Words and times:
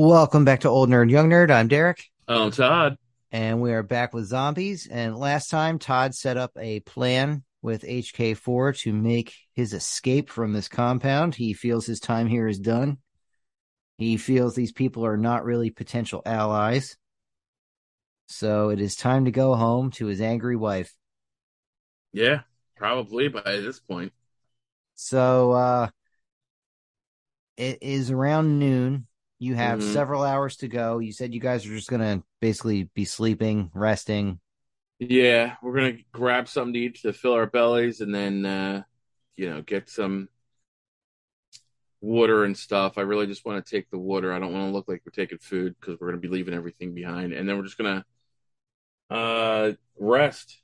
Welcome 0.00 0.44
back 0.44 0.60
to 0.60 0.68
Old 0.68 0.90
Nerd, 0.90 1.10
Young 1.10 1.28
Nerd. 1.28 1.50
I'm 1.50 1.66
Derek, 1.66 2.04
Oh, 2.28 2.50
Todd. 2.50 2.98
and 3.32 3.60
we 3.60 3.72
are 3.72 3.82
back 3.82 4.14
with 4.14 4.26
zombies. 4.26 4.86
And 4.86 5.16
last 5.16 5.50
time, 5.50 5.80
Todd 5.80 6.14
set 6.14 6.36
up 6.36 6.52
a 6.56 6.78
plan 6.78 7.42
with 7.62 7.82
HK4 7.82 8.78
to 8.82 8.92
make 8.92 9.34
his 9.54 9.72
escape 9.72 10.30
from 10.30 10.52
this 10.52 10.68
compound. 10.68 11.34
He 11.34 11.52
feels 11.52 11.84
his 11.84 11.98
time 11.98 12.28
here 12.28 12.46
is 12.46 12.60
done. 12.60 12.98
He 13.96 14.18
feels 14.18 14.54
these 14.54 14.70
people 14.70 15.04
are 15.04 15.16
not 15.16 15.44
really 15.44 15.70
potential 15.70 16.22
allies. 16.24 16.96
So 18.28 18.68
it 18.68 18.80
is 18.80 18.94
time 18.94 19.24
to 19.24 19.32
go 19.32 19.56
home 19.56 19.90
to 19.94 20.06
his 20.06 20.20
angry 20.20 20.54
wife. 20.54 20.94
Yeah, 22.12 22.42
probably 22.76 23.26
by 23.26 23.42
this 23.42 23.80
point. 23.80 24.12
So 24.94 25.50
uh 25.50 25.88
it 27.56 27.78
is 27.82 28.12
around 28.12 28.60
noon. 28.60 29.07
You 29.38 29.54
have 29.54 29.80
Mhm. 29.80 29.92
several 29.92 30.22
hours 30.22 30.56
to 30.58 30.68
go. 30.68 30.98
You 30.98 31.12
said 31.12 31.32
you 31.34 31.40
guys 31.40 31.64
are 31.66 31.74
just 31.74 31.88
gonna 31.90 32.22
basically 32.40 32.84
be 32.94 33.04
sleeping, 33.04 33.70
resting. 33.74 34.40
Yeah, 34.98 35.56
we're 35.62 35.74
gonna 35.74 35.98
grab 36.12 36.48
something 36.48 36.74
to 36.74 36.80
eat 36.80 37.02
to 37.02 37.12
fill 37.12 37.34
our 37.34 37.46
bellies, 37.46 38.00
and 38.00 38.12
then 38.14 38.44
uh, 38.44 38.82
you 39.36 39.48
know 39.48 39.62
get 39.62 39.88
some 39.88 40.28
water 42.00 42.44
and 42.44 42.56
stuff. 42.56 42.98
I 42.98 43.02
really 43.02 43.26
just 43.26 43.44
want 43.44 43.64
to 43.64 43.70
take 43.70 43.90
the 43.90 43.98
water. 43.98 44.32
I 44.32 44.38
don't 44.38 44.52
want 44.52 44.68
to 44.68 44.72
look 44.72 44.88
like 44.88 45.02
we're 45.04 45.10
taking 45.12 45.38
food 45.38 45.76
because 45.80 46.00
we're 46.00 46.08
gonna 46.08 46.20
be 46.20 46.28
leaving 46.28 46.54
everything 46.54 46.94
behind, 46.94 47.32
and 47.32 47.48
then 47.48 47.56
we're 47.56 47.64
just 47.64 47.78
gonna 47.78 48.04
uh 49.10 49.72
rest 49.98 50.60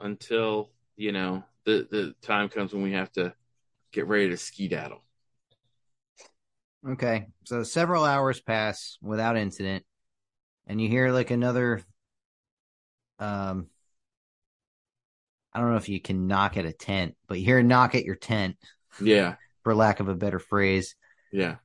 until 0.00 0.70
you 0.96 1.12
know 1.12 1.42
the 1.64 1.86
the 1.90 2.14
time 2.22 2.48
comes 2.48 2.72
when 2.72 2.82
we 2.82 2.92
have 2.92 3.10
to 3.12 3.34
get 3.92 4.06
ready 4.06 4.28
to 4.30 4.36
skedaddle. 4.36 5.02
Okay. 6.86 7.26
So 7.44 7.62
several 7.62 8.04
hours 8.04 8.40
pass 8.40 8.98
without 9.02 9.36
incident, 9.36 9.84
and 10.66 10.80
you 10.80 10.88
hear 10.88 11.10
like 11.10 11.30
another 11.30 11.82
um 13.18 13.66
I 15.52 15.60
don't 15.60 15.70
know 15.70 15.76
if 15.76 15.88
you 15.88 16.00
can 16.00 16.26
knock 16.28 16.56
at 16.56 16.66
a 16.66 16.72
tent, 16.72 17.16
but 17.26 17.38
you 17.38 17.44
hear 17.44 17.58
a 17.58 17.62
knock 17.64 17.94
at 17.94 18.04
your 18.04 18.14
tent, 18.14 18.56
Yeah, 19.00 19.36
for 19.64 19.74
lack 19.74 19.98
of 20.00 20.08
a 20.08 20.14
better 20.14 20.38
phrase. 20.38 20.94
yeah. 21.32 21.56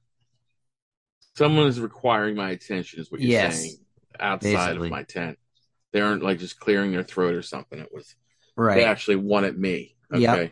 Someone 1.36 1.68
is 1.68 1.80
requiring 1.80 2.36
my 2.36 2.52
attention, 2.52 3.00
is 3.00 3.12
what 3.12 3.20
you're 3.22 3.30
Yes, 3.32 3.60
saying, 3.62 3.78
outside 4.20 4.54
basically. 4.54 4.88
of 4.88 4.92
my 4.92 5.04
tent. 5.04 5.38
They 5.92 6.02
aren't 6.02 6.24
like 6.24 6.40
just 6.40 6.60
clearing 6.60 6.92
their 6.92 7.04
throat 7.04 7.36
or 7.36 7.42
something. 7.42 7.78
It 7.80 7.94
was 7.94 8.16
Right. 8.56 8.76
they 8.78 8.86
actually 8.86 9.18
wanted 9.18 9.58
me. 9.58 9.96
Yep. 10.12 10.36
Okay. 10.38 10.52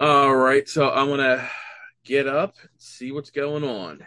All 0.00 0.34
right, 0.34 0.68
so 0.68 0.90
I'm 0.90 1.08
gonna 1.08 1.48
get 2.04 2.26
up, 2.26 2.56
see 2.78 3.12
what's 3.12 3.30
going 3.30 3.64
on. 3.64 4.06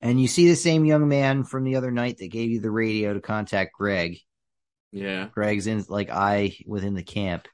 And 0.00 0.20
you 0.20 0.26
see 0.26 0.48
the 0.48 0.56
same 0.56 0.84
young 0.84 1.08
man 1.08 1.44
from 1.44 1.64
the 1.64 1.76
other 1.76 1.92
night 1.92 2.18
that 2.18 2.28
gave 2.28 2.50
you 2.50 2.60
the 2.60 2.70
radio 2.70 3.14
to 3.14 3.20
contact 3.20 3.74
Greg. 3.74 4.18
Yeah. 4.90 5.28
Greg's 5.32 5.68
in 5.68 5.84
like 5.88 6.10
I 6.10 6.56
within 6.66 6.94
the 6.94 7.04
camp. 7.04 7.46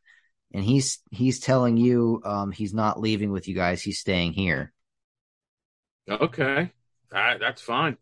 And 0.54 0.64
he's 0.64 1.00
he's 1.10 1.40
telling 1.40 1.76
you 1.76 2.22
um 2.24 2.50
he's 2.50 2.72
not 2.72 2.98
leaving 2.98 3.30
with 3.30 3.48
you 3.48 3.54
guys, 3.54 3.82
he's 3.82 4.00
staying 4.00 4.32
here. 4.32 4.72
Okay. 6.08 6.72
Right, 7.12 7.38
that's 7.38 7.60
fine. 7.60 7.98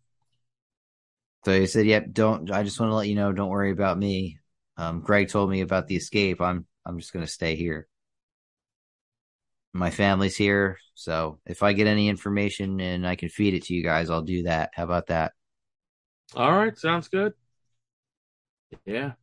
So 1.45 1.59
he 1.59 1.67
said, 1.67 1.87
Yep, 1.87 2.13
don't 2.13 2.51
I 2.51 2.63
just 2.63 2.79
want 2.79 2.91
to 2.91 2.95
let 2.95 3.09
you 3.09 3.17
know, 3.17 3.33
don't 3.33 3.51
worry 3.51 3.73
about 3.73 3.99
me. 3.99 4.39
Um 4.77 5.01
Greg 5.01 5.29
told 5.29 5.51
me 5.51 5.61
about 5.61 5.89
the 5.89 5.97
escape. 5.97 6.41
I'm 6.41 6.67
I'm 6.85 7.01
just 7.01 7.13
gonna 7.13 7.27
stay 7.27 7.57
here. 7.57 7.89
My 9.77 9.91
family's 9.91 10.37
here, 10.37 10.79
so 10.95 11.39
if 11.47 11.63
I 11.63 11.73
get 11.73 11.87
any 11.87 12.09
information 12.09 12.81
and 12.81 13.07
I 13.07 13.17
can 13.17 13.29
feed 13.29 13.55
it 13.55 13.65
to 13.65 13.75
you 13.75 13.83
guys, 13.83 14.11
I'll 14.11 14.23
do 14.23 14.45
that. 14.45 14.71
How 14.75 14.85
about 14.85 15.09
that? 15.09 15.33
All 16.37 16.53
right, 16.53 16.77
sounds 16.79 17.09
good. 17.09 17.35
Yeah. 18.85 19.15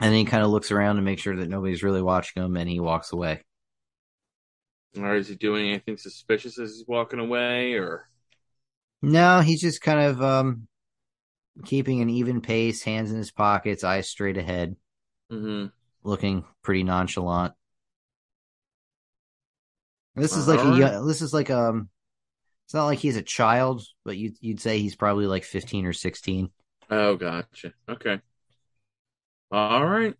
And 0.00 0.10
then 0.12 0.18
he 0.18 0.24
kind 0.24 0.42
of 0.42 0.50
looks 0.50 0.72
around 0.72 0.96
to 0.96 1.02
make 1.02 1.18
sure 1.20 1.36
that 1.36 1.48
nobody's 1.48 1.82
really 1.84 2.02
watching 2.02 2.42
him 2.42 2.56
and 2.56 2.68
he 2.68 2.80
walks 2.80 3.12
away. 3.12 3.44
Or 4.96 5.16
is 5.16 5.26
he 5.26 5.34
doing 5.34 5.68
anything 5.68 5.96
suspicious 5.96 6.56
as 6.56 6.76
he's 6.76 6.86
walking 6.86 7.18
away? 7.18 7.72
Or 7.74 8.08
No, 9.02 9.40
he's 9.40 9.60
just 9.60 9.80
kind 9.82 10.00
of 10.00 10.22
um 10.22 10.68
keeping 11.64 12.00
an 12.02 12.10
even 12.10 12.40
pace, 12.40 12.82
hands 12.82 13.10
in 13.12 13.18
his 13.18 13.30
pockets, 13.30 13.84
eyes 13.84 14.08
straight 14.08 14.36
ahead, 14.38 14.76
hmm 15.30 15.72
looking 16.02 16.44
pretty 16.62 16.82
nonchalant. 16.82 17.54
This 20.16 20.36
is 20.36 20.48
like 20.48 20.64
a 20.64 20.68
Alright. 20.68 20.70
young, 20.70 21.06
this 21.06 21.22
is 21.22 21.32
like 21.32 21.50
um 21.50 21.88
it's 22.66 22.74
not 22.74 22.86
like 22.86 23.00
he's 23.00 23.16
a 23.16 23.22
child, 23.22 23.82
but 24.04 24.18
you 24.18 24.32
you'd 24.40 24.60
say 24.60 24.80
he's 24.80 24.96
probably 24.96 25.26
like 25.26 25.44
15 25.44 25.86
or 25.86 25.92
16. 25.94 26.50
oh, 26.90 27.16
gotcha. 27.16 27.72
Okay. 27.88 28.20
All 29.52 29.86
right. 29.86 30.16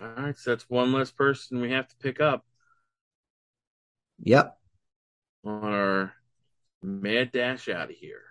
All 0.00 0.08
right, 0.16 0.36
so 0.36 0.50
that's 0.50 0.68
one 0.70 0.92
less 0.92 1.10
person 1.12 1.60
we 1.60 1.70
have 1.72 1.88
to 1.88 1.96
pick 1.96 2.20
up 2.20 2.44
Yep. 4.20 4.58
on 5.44 5.64
our 5.74 6.12
mad 6.82 7.32
dash 7.32 7.68
out 7.68 7.90
of 7.90 7.96
here. 7.96 8.22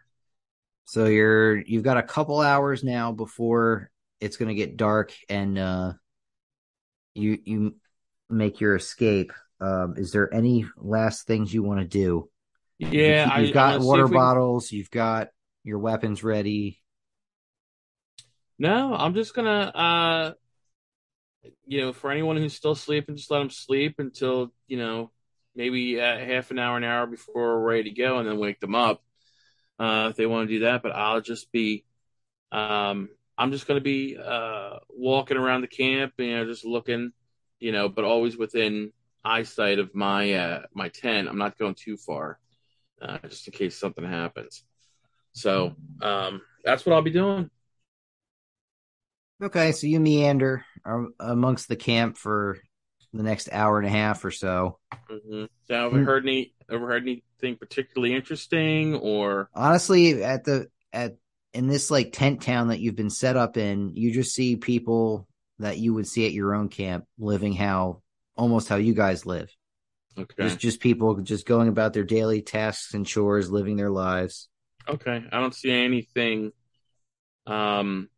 So 0.85 1.05
you're 1.05 1.57
you've 1.57 1.83
got 1.83 1.97
a 1.97 2.03
couple 2.03 2.39
hours 2.39 2.83
now 2.83 3.11
before 3.11 3.91
it's 4.19 4.37
going 4.37 4.49
to 4.49 4.55
get 4.55 4.77
dark 4.77 5.13
and 5.29 5.57
uh 5.57 5.93
you 7.15 7.37
you 7.45 7.75
make 8.29 8.59
your 8.59 8.75
escape. 8.75 9.31
Um 9.59 9.95
is 9.97 10.11
there 10.11 10.33
any 10.33 10.65
last 10.77 11.27
things 11.27 11.53
you 11.53 11.63
want 11.63 11.79
to 11.79 11.85
do? 11.85 12.29
Yeah, 12.79 13.39
you've 13.39 13.51
I 13.51 13.53
got 13.53 13.81
water 13.81 14.07
we 14.07 14.15
bottles, 14.15 14.71
you've 14.71 14.91
got 14.91 15.29
your 15.63 15.79
weapons 15.79 16.23
ready. 16.23 16.81
No, 18.59 18.93
I'm 18.93 19.13
just 19.13 19.33
gonna, 19.35 19.71
uh, 19.75 20.33
you 21.65 21.81
know, 21.81 21.93
for 21.93 22.11
anyone 22.11 22.37
who's 22.37 22.55
still 22.55 22.75
sleeping, 22.75 23.15
just 23.15 23.31
let 23.31 23.39
them 23.39 23.49
sleep 23.49 23.95
until 23.99 24.51
you 24.67 24.77
know 24.77 25.11
maybe 25.55 25.99
uh, 25.99 26.17
half 26.19 26.51
an 26.51 26.59
hour, 26.59 26.77
an 26.77 26.83
hour 26.83 27.07
before 27.07 27.59
we're 27.59 27.69
ready 27.69 27.91
to 27.91 27.95
go, 28.01 28.17
and 28.19 28.27
then 28.27 28.39
wake 28.39 28.59
them 28.59 28.75
up 28.75 29.03
uh, 29.79 30.07
if 30.11 30.15
they 30.17 30.25
want 30.25 30.47
to 30.47 30.55
do 30.55 30.65
that. 30.65 30.83
But 30.83 30.93
I'll 30.93 31.21
just 31.21 31.51
be, 31.51 31.85
um, 32.51 33.09
I'm 33.37 33.51
just 33.51 33.67
gonna 33.67 33.81
be 33.81 34.17
uh, 34.17 34.77
walking 34.89 35.37
around 35.37 35.61
the 35.61 35.67
camp, 35.67 36.13
you 36.17 36.35
know, 36.35 36.45
just 36.45 36.65
looking, 36.65 37.11
you 37.59 37.71
know, 37.71 37.89
but 37.89 38.05
always 38.05 38.37
within 38.37 38.91
eyesight 39.27 39.79
of 39.79 39.93
my 39.93 40.33
uh, 40.33 40.61
my 40.73 40.89
tent. 40.89 41.27
I'm 41.27 41.37
not 41.37 41.57
going 41.57 41.75
too 41.75 41.97
far, 41.97 42.39
uh, 43.01 43.17
just 43.27 43.47
in 43.47 43.53
case 43.53 43.77
something 43.79 44.03
happens. 44.05 44.63
So 45.33 45.75
um, 46.01 46.41
that's 46.63 46.85
what 46.85 46.93
I'll 46.93 47.01
be 47.01 47.11
doing. 47.11 47.49
Okay, 49.43 49.71
so 49.71 49.85
you 49.85 49.99
meander 49.99 50.65
um, 50.83 51.13
amongst 51.19 51.67
the 51.67 51.75
camp 51.75 52.17
for 52.17 52.57
the 53.13 53.21
next 53.21 53.49
hour 53.51 53.77
and 53.77 53.87
a 53.87 53.91
half 53.91 54.25
or 54.25 54.31
so. 54.31 54.79
Mm-hmm. 55.09 55.45
Now, 55.69 55.83
have 55.83 55.93
I 55.93 55.97
Mm. 55.97 56.05
heard 56.05 56.23
any? 56.25 56.53
Ever 56.69 56.87
heard 56.87 57.03
anything 57.03 57.55
particularly 57.55 58.13
interesting? 58.13 58.95
Or 58.95 59.49
Honestly, 59.53 60.23
at 60.23 60.43
the 60.43 60.67
at 60.91 61.15
in 61.53 61.67
this 61.67 61.89
like 61.91 62.11
tent 62.11 62.41
town 62.41 62.69
that 62.69 62.79
you've 62.79 62.95
been 62.95 63.09
set 63.09 63.37
up 63.37 63.57
in, 63.57 63.95
you 63.95 64.11
just 64.11 64.33
see 64.33 64.55
people 64.55 65.27
that 65.59 65.77
you 65.77 65.93
would 65.93 66.07
see 66.07 66.25
at 66.25 66.33
your 66.33 66.53
own 66.53 66.69
camp 66.69 67.05
living 67.17 67.53
how 67.53 68.01
almost 68.37 68.67
how 68.69 68.77
you 68.77 68.93
guys 68.93 69.25
live. 69.25 69.49
okay, 70.17 70.43
Just 70.43 70.59
just 70.59 70.79
people 70.79 71.15
just 71.21 71.45
going 71.45 71.67
about 71.67 71.93
their 71.93 72.03
daily 72.03 72.41
tasks 72.41 72.93
and 72.93 73.05
chores, 73.05 73.49
living 73.51 73.75
their 73.77 73.89
lives. 73.89 74.49
okay, 74.87 75.23
I 75.31 75.39
don't 75.39 75.55
see 75.55 75.71
anything 75.71 76.51
um 77.45 78.09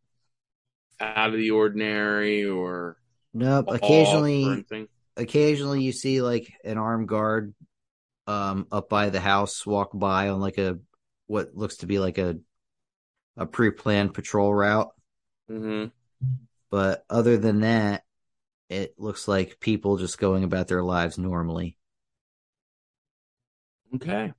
out 1.00 1.30
of 1.30 1.36
the 1.36 1.50
ordinary 1.50 2.44
or 2.44 2.96
Nope. 3.32 3.66
Occasionally, 3.70 4.66
occasionally 5.16 5.82
you 5.82 5.92
see 5.92 6.20
like 6.22 6.52
an 6.64 6.78
armed 6.78 7.08
guard 7.08 7.54
um 8.26 8.66
up 8.70 8.88
by 8.88 9.10
the 9.10 9.20
house 9.20 9.64
walk 9.66 9.90
by 9.94 10.28
on 10.28 10.40
like 10.40 10.58
a 10.58 10.78
what 11.26 11.54
looks 11.54 11.78
to 11.78 11.86
be 11.86 11.98
like 11.98 12.18
a 12.18 12.36
a 13.36 13.46
pre-planned 13.46 14.14
patrol 14.14 14.52
route 14.54 14.90
Mm-hmm. 15.50 15.90
but 16.70 17.04
other 17.10 17.36
than 17.36 17.60
that 17.60 18.02
it 18.70 18.94
looks 18.98 19.28
like 19.28 19.60
people 19.60 19.98
just 19.98 20.18
going 20.18 20.44
about 20.44 20.68
their 20.68 20.84
lives 20.84 21.18
normally 21.18 21.76
Okay, 23.94 24.32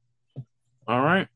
all 0.88 1.02
right. 1.02 1.28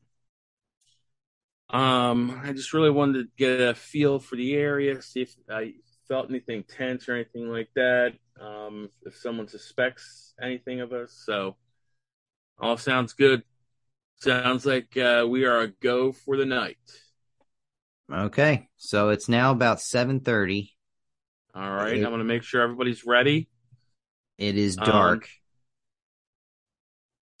Um, 1.70 2.40
I 2.44 2.52
just 2.52 2.72
really 2.72 2.90
wanted 2.90 3.24
to 3.24 3.28
get 3.36 3.60
a 3.60 3.74
feel 3.74 4.20
for 4.20 4.36
the 4.36 4.54
area, 4.54 5.02
see 5.02 5.22
if 5.22 5.34
I 5.50 5.74
felt 6.08 6.30
anything 6.30 6.62
tense 6.64 7.08
or 7.08 7.14
anything 7.14 7.50
like 7.50 7.70
that. 7.74 8.14
Um, 8.40 8.90
if 9.04 9.16
someone 9.16 9.48
suspects 9.48 10.34
anything 10.40 10.80
of 10.80 10.92
us, 10.92 11.12
so 11.26 11.56
all 12.58 12.76
sounds 12.76 13.12
good. 13.12 13.42
Sounds 14.16 14.66
like 14.66 14.96
uh, 14.96 15.26
we 15.28 15.44
are 15.46 15.60
a 15.62 15.68
go 15.68 16.12
for 16.12 16.36
the 16.36 16.46
night. 16.46 16.78
okay 18.12 18.68
so 18.76 19.08
it's 19.10 19.28
now 19.28 19.50
about 19.52 19.80
7:30 19.80 20.75
All 21.56 21.72
right, 21.74 21.96
It- 21.96 22.04
I'm 22.04 22.10
gonna 22.10 22.24
make 22.24 22.42
sure 22.42 22.60
everybody's 22.60 23.06
ready. 23.06 23.48
it 24.38 24.56
is 24.58 24.76
Um, 24.78 24.84
dark 24.84 25.28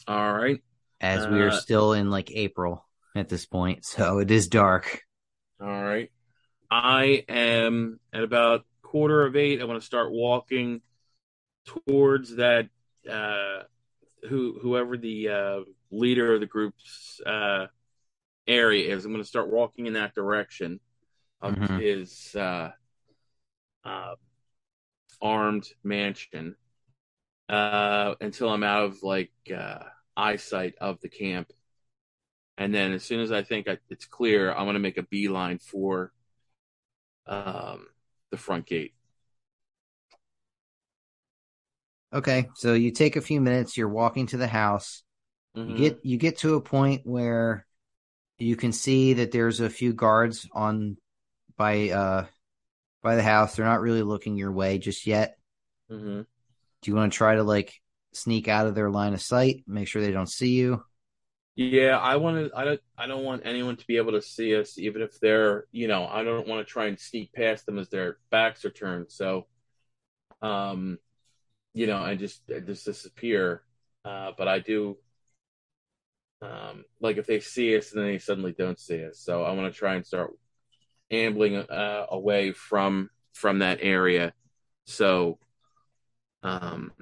All 0.08 0.32
right, 0.32 0.62
as 1.00 1.26
we 1.26 1.40
are 1.42 1.48
Uh, 1.48 1.60
still 1.60 1.92
in 1.92 2.10
like 2.10 2.30
April 2.30 2.86
at 3.14 3.28
this 3.28 3.44
point, 3.44 3.84
so 3.84 4.18
it 4.18 4.30
is 4.30 4.48
dark. 4.48 5.02
All 5.60 5.66
right. 5.66 6.10
I 6.70 7.24
am 7.28 8.00
at 8.12 8.22
about 8.22 8.64
quarter 8.82 9.24
of 9.26 9.36
eight. 9.36 9.60
I 9.60 9.64
want 9.64 9.80
to 9.80 9.86
start 9.86 10.10
walking 10.12 10.80
towards 11.66 12.36
that 12.36 12.68
uh 13.08 13.64
who 14.28 14.58
whoever 14.60 14.96
the 14.96 15.28
uh 15.28 15.60
leader 15.90 16.34
of 16.34 16.40
the 16.40 16.46
group's 16.46 17.20
uh 17.26 17.66
area 18.46 18.94
is. 18.94 19.04
I'm 19.04 19.12
going 19.12 19.22
to 19.22 19.28
start 19.28 19.48
walking 19.50 19.86
in 19.86 19.92
that 19.94 20.14
direction 20.14 20.80
of 21.40 21.54
Mhm. 21.54 21.80
his 21.80 22.34
uh 23.86 24.16
armed 25.22 25.66
mansion 25.82 26.54
uh 27.48 28.14
until 28.20 28.50
I'm 28.50 28.64
out 28.64 28.84
of 28.86 29.02
like 29.02 29.32
uh 29.56 29.80
eyesight 30.16 30.74
of 30.80 31.00
the 31.00 31.08
camp. 31.10 31.52
And 32.58 32.74
then 32.74 32.92
as 32.92 33.02
soon 33.04 33.20
as 33.20 33.32
I 33.32 33.42
think 33.42 33.68
I, 33.68 33.78
it's 33.90 34.06
clear, 34.06 34.52
I'm 34.52 34.64
going 34.64 34.74
to 34.74 34.80
make 34.80 34.98
a 34.98 35.02
beeline 35.02 35.58
for 35.58 36.12
um, 37.26 37.86
the 38.30 38.36
front 38.36 38.66
gate. 38.66 38.94
Okay, 42.12 42.48
so 42.54 42.74
you 42.74 42.92
take 42.92 43.16
a 43.16 43.20
few 43.20 43.40
minutes. 43.40 43.76
You're 43.76 43.88
walking 43.88 44.26
to 44.28 44.36
the 44.36 44.46
house. 44.46 45.02
You 45.64 45.74
Mhm. 45.74 45.74
get 45.74 46.00
you 46.04 46.18
get 46.18 46.38
to 46.40 46.56
a 46.56 46.60
point 46.62 47.02
where 47.06 47.66
you 48.38 48.56
can 48.56 48.72
see 48.72 49.14
that 49.14 49.32
there's 49.32 49.60
a 49.60 49.70
few 49.70 49.94
guards 49.94 50.48
on 50.52 50.98
by 51.56 51.90
uh 51.90 52.26
by 53.06 53.14
the 53.14 53.22
house. 53.22 53.54
They're 53.54 53.64
not 53.64 53.80
really 53.80 54.02
looking 54.02 54.36
your 54.36 54.50
way 54.52 54.78
just 54.78 55.06
yet. 55.06 55.38
Mhm. 55.88 56.26
Do 56.82 56.90
you 56.90 56.96
want 56.96 57.12
to 57.12 57.16
try 57.16 57.36
to 57.36 57.44
like 57.44 57.72
sneak 58.12 58.48
out 58.48 58.66
of 58.66 58.74
their 58.74 58.90
line 58.90 59.14
of 59.14 59.22
sight, 59.22 59.62
make 59.66 59.86
sure 59.86 60.02
they 60.02 60.10
don't 60.10 60.28
see 60.30 60.54
you? 60.54 60.82
Yeah, 61.54 61.98
I 61.98 62.16
want 62.16 62.50
to. 62.50 62.56
I 62.58 62.64
don't. 62.64 62.80
I 62.98 63.06
don't 63.06 63.24
want 63.24 63.42
anyone 63.46 63.76
to 63.76 63.86
be 63.86 63.96
able 63.96 64.12
to 64.12 64.20
see 64.20 64.54
us, 64.56 64.76
even 64.78 65.00
if 65.02 65.18
they're. 65.20 65.66
You 65.70 65.88
know, 65.88 66.06
I 66.06 66.24
don't 66.24 66.48
want 66.48 66.66
to 66.66 66.70
try 66.70 66.86
and 66.86 66.98
sneak 66.98 67.32
past 67.32 67.64
them 67.64 67.78
as 67.78 67.88
their 67.88 68.18
backs 68.30 68.64
are 68.64 68.70
turned. 68.70 69.10
So, 69.10 69.46
um, 70.42 70.98
you 71.74 71.86
know, 71.86 71.98
I 71.98 72.16
just 72.16 72.42
just 72.48 72.86
disappear. 72.86 73.62
Uh, 74.04 74.32
but 74.38 74.48
I 74.48 74.60
do. 74.60 74.98
Um, 76.42 76.84
like 77.00 77.16
if 77.16 77.26
they 77.26 77.40
see 77.40 77.76
us 77.76 77.92
and 77.92 78.02
then 78.02 78.08
they 78.12 78.18
suddenly 78.18 78.52
don't 78.52 78.78
see 78.78 79.04
us, 79.04 79.20
so 79.20 79.42
I 79.42 79.52
want 79.52 79.72
to 79.72 79.78
try 79.78 79.94
and 79.94 80.06
start 80.06 80.32
ambling 81.10 81.56
uh, 81.56 82.06
away 82.10 82.52
from 82.52 83.10
from 83.32 83.60
that 83.60 83.78
area. 83.82 84.32
So, 84.86 85.38
um, 86.42 86.92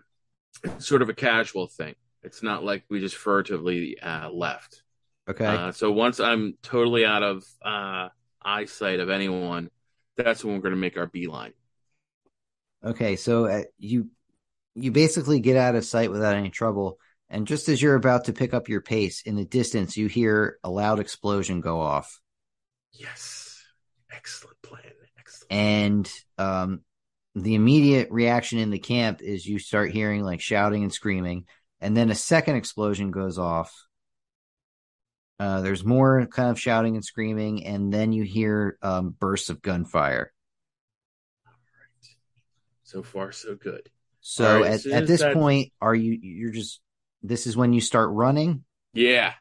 it's 0.62 0.86
sort 0.86 1.02
of 1.02 1.08
a 1.08 1.14
casual 1.14 1.66
thing. 1.66 1.94
It's 2.22 2.42
not 2.42 2.64
like 2.64 2.84
we 2.88 3.00
just 3.00 3.16
furtively 3.16 4.00
uh, 4.00 4.30
left. 4.30 4.82
Okay. 5.28 5.46
Uh, 5.46 5.72
so 5.72 5.92
once 5.92 6.20
I'm 6.20 6.56
totally 6.62 7.04
out 7.04 7.22
of 7.22 7.44
uh, 7.64 8.08
eyesight 8.42 9.00
of 9.00 9.10
anyone, 9.10 9.70
that's 10.16 10.44
when 10.44 10.54
we're 10.54 10.62
going 10.62 10.74
to 10.74 10.80
make 10.80 10.96
our 10.96 11.06
beeline. 11.06 11.52
Okay, 12.84 13.16
so 13.16 13.46
uh, 13.46 13.62
you 13.78 14.10
you 14.74 14.90
basically 14.90 15.40
get 15.40 15.56
out 15.56 15.74
of 15.74 15.84
sight 15.84 16.10
without 16.10 16.36
any 16.36 16.50
trouble, 16.50 16.98
and 17.30 17.46
just 17.46 17.68
as 17.68 17.80
you're 17.80 17.94
about 17.94 18.26
to 18.26 18.32
pick 18.32 18.52
up 18.52 18.68
your 18.68 18.82
pace, 18.82 19.22
in 19.22 19.36
the 19.36 19.44
distance 19.44 19.96
you 19.96 20.06
hear 20.06 20.58
a 20.62 20.70
loud 20.70 21.00
explosion 21.00 21.60
go 21.60 21.80
off, 21.80 22.20
Yes, 22.92 23.43
excellent 24.14 24.60
plan. 24.62 24.80
Excellent. 25.18 25.52
and 25.52 26.12
um, 26.38 26.80
the 27.34 27.54
immediate 27.54 28.10
reaction 28.10 28.58
in 28.58 28.70
the 28.70 28.78
camp 28.78 29.22
is 29.22 29.46
you 29.46 29.58
start 29.58 29.90
hearing 29.90 30.22
like 30.22 30.40
shouting 30.40 30.82
and 30.82 30.92
screaming, 30.92 31.46
and 31.80 31.96
then 31.96 32.10
a 32.10 32.14
second 32.14 32.56
explosion 32.56 33.10
goes 33.10 33.38
off. 33.38 33.74
Uh, 35.40 35.62
there's 35.62 35.84
more 35.84 36.26
kind 36.26 36.50
of 36.50 36.60
shouting 36.60 36.94
and 36.94 37.04
screaming, 37.04 37.64
and 37.66 37.92
then 37.92 38.12
you 38.12 38.22
hear 38.22 38.78
um, 38.82 39.10
bursts 39.18 39.50
of 39.50 39.60
gunfire. 39.62 40.32
All 41.46 41.52
right. 41.52 42.14
So 42.84 43.02
far, 43.02 43.32
so 43.32 43.56
good. 43.56 43.88
So 44.20 44.60
right, 44.60 44.72
at, 44.72 44.86
at 44.86 45.06
this 45.06 45.20
that- 45.20 45.34
point, 45.34 45.72
are 45.80 45.94
you 45.94 46.18
you're 46.20 46.52
just 46.52 46.80
this 47.22 47.46
is 47.46 47.56
when 47.56 47.72
you 47.72 47.80
start 47.80 48.10
running? 48.10 48.64
Yeah. 48.92 49.32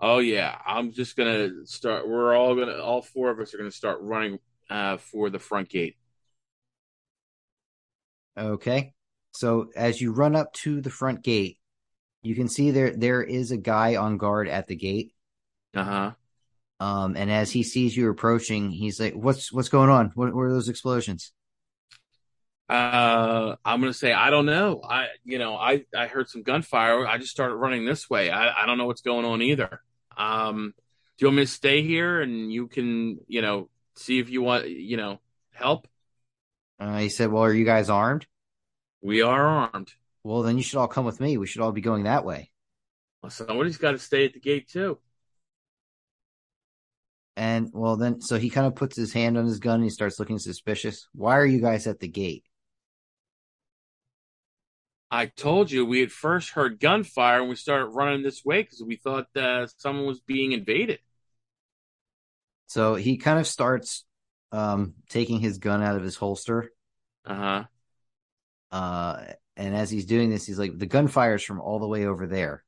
Oh 0.00 0.18
yeah. 0.18 0.56
I'm 0.66 0.92
just 0.92 1.16
gonna 1.16 1.66
start. 1.66 2.08
We're 2.08 2.34
all 2.34 2.54
gonna. 2.54 2.78
All 2.78 3.02
four 3.02 3.30
of 3.30 3.38
us 3.38 3.54
are 3.54 3.58
gonna 3.58 3.70
start 3.70 3.98
running 4.00 4.38
uh, 4.70 4.96
for 4.96 5.30
the 5.30 5.38
front 5.38 5.68
gate. 5.68 5.96
Okay. 8.36 8.94
So 9.32 9.70
as 9.76 10.00
you 10.00 10.12
run 10.12 10.34
up 10.34 10.52
to 10.54 10.80
the 10.80 10.90
front 10.90 11.22
gate, 11.22 11.58
you 12.22 12.34
can 12.34 12.48
see 12.48 12.70
there 12.70 12.96
there 12.96 13.22
is 13.22 13.50
a 13.50 13.56
guy 13.56 13.96
on 13.96 14.16
guard 14.16 14.48
at 14.48 14.66
the 14.66 14.76
gate. 14.76 15.12
Uh 15.74 15.84
huh. 15.84 16.10
Um, 16.80 17.14
and 17.16 17.30
as 17.30 17.50
he 17.50 17.62
sees 17.62 17.96
you 17.96 18.08
approaching, 18.08 18.70
he's 18.70 18.98
like, 18.98 19.14
"What's 19.14 19.52
what's 19.52 19.68
going 19.68 19.90
on? 19.90 20.12
What 20.14 20.32
were 20.34 20.50
those 20.50 20.68
explosions?" 20.68 21.32
Uh, 22.68 23.56
I'm 23.64 23.80
gonna 23.80 23.92
say 23.92 24.12
I 24.12 24.30
don't 24.30 24.46
know. 24.46 24.80
I 24.88 25.08
you 25.24 25.38
know 25.38 25.56
I 25.56 25.84
I 25.94 26.06
heard 26.06 26.28
some 26.28 26.42
gunfire. 26.42 27.06
I 27.06 27.18
just 27.18 27.32
started 27.32 27.56
running 27.56 27.84
this 27.84 28.08
way. 28.08 28.30
I 28.30 28.62
I 28.62 28.66
don't 28.66 28.78
know 28.78 28.86
what's 28.86 29.02
going 29.02 29.26
on 29.26 29.42
either. 29.42 29.82
Um, 30.20 30.74
do 31.16 31.24
you 31.24 31.28
want 31.28 31.36
me 31.36 31.42
to 31.44 31.50
stay 31.50 31.82
here 31.82 32.20
and 32.20 32.52
you 32.52 32.66
can 32.66 33.20
you 33.26 33.40
know 33.40 33.70
see 33.96 34.18
if 34.18 34.28
you 34.28 34.42
want 34.42 34.68
you 34.68 34.98
know 34.98 35.18
help? 35.52 35.88
Uh, 36.78 36.98
he 36.98 37.08
said, 37.08 37.30
"Well, 37.30 37.44
are 37.44 37.52
you 37.52 37.64
guys 37.64 37.88
armed? 37.88 38.26
We 39.00 39.22
are 39.22 39.70
armed. 39.72 39.92
Well, 40.22 40.42
then 40.42 40.58
you 40.58 40.62
should 40.62 40.78
all 40.78 40.88
come 40.88 41.06
with 41.06 41.20
me. 41.20 41.38
We 41.38 41.46
should 41.46 41.62
all 41.62 41.72
be 41.72 41.80
going 41.80 42.04
that 42.04 42.24
way." 42.24 42.50
Well, 43.22 43.30
somebody's 43.30 43.78
got 43.78 43.92
to 43.92 43.98
stay 43.98 44.26
at 44.26 44.34
the 44.34 44.40
gate 44.40 44.68
too. 44.68 44.98
And 47.36 47.70
well, 47.72 47.96
then 47.96 48.20
so 48.20 48.38
he 48.38 48.50
kind 48.50 48.66
of 48.66 48.74
puts 48.74 48.96
his 48.96 49.14
hand 49.14 49.38
on 49.38 49.46
his 49.46 49.58
gun 49.58 49.76
and 49.76 49.84
he 49.84 49.90
starts 49.90 50.18
looking 50.18 50.38
suspicious. 50.38 51.08
Why 51.14 51.38
are 51.38 51.46
you 51.46 51.60
guys 51.60 51.86
at 51.86 52.00
the 52.00 52.08
gate? 52.08 52.44
I 55.10 55.26
told 55.26 55.70
you 55.70 55.84
we 55.84 56.00
had 56.00 56.12
first 56.12 56.50
heard 56.50 56.78
gunfire 56.78 57.40
and 57.40 57.48
we 57.48 57.56
started 57.56 57.86
running 57.86 58.22
this 58.22 58.44
way 58.44 58.62
because 58.62 58.82
we 58.82 58.96
thought 58.96 59.26
uh, 59.36 59.66
someone 59.76 60.06
was 60.06 60.20
being 60.20 60.52
invaded. 60.52 61.00
So 62.68 62.94
he 62.94 63.16
kind 63.16 63.40
of 63.40 63.46
starts 63.46 64.04
um, 64.52 64.94
taking 65.08 65.40
his 65.40 65.58
gun 65.58 65.82
out 65.82 65.96
of 65.96 66.04
his 66.04 66.16
holster. 66.16 66.70
Uh 67.24 67.34
huh. 67.34 67.64
Uh, 68.70 69.24
and 69.56 69.74
as 69.74 69.90
he's 69.90 70.06
doing 70.06 70.30
this, 70.30 70.46
he's 70.46 70.58
like, 70.58 70.78
"The 70.78 70.86
gunfire's 70.86 71.42
from 71.42 71.60
all 71.60 71.80
the 71.80 71.88
way 71.88 72.06
over 72.06 72.26
there." 72.26 72.64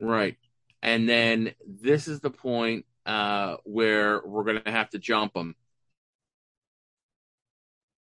Right. 0.00 0.36
And 0.82 1.08
then 1.08 1.54
this 1.66 2.08
is 2.08 2.20
the 2.20 2.30
point 2.30 2.84
uh, 3.06 3.56
where 3.64 4.20
we're 4.24 4.44
going 4.44 4.62
to 4.62 4.70
have 4.70 4.90
to 4.90 4.98
jump 4.98 5.36
him 5.36 5.54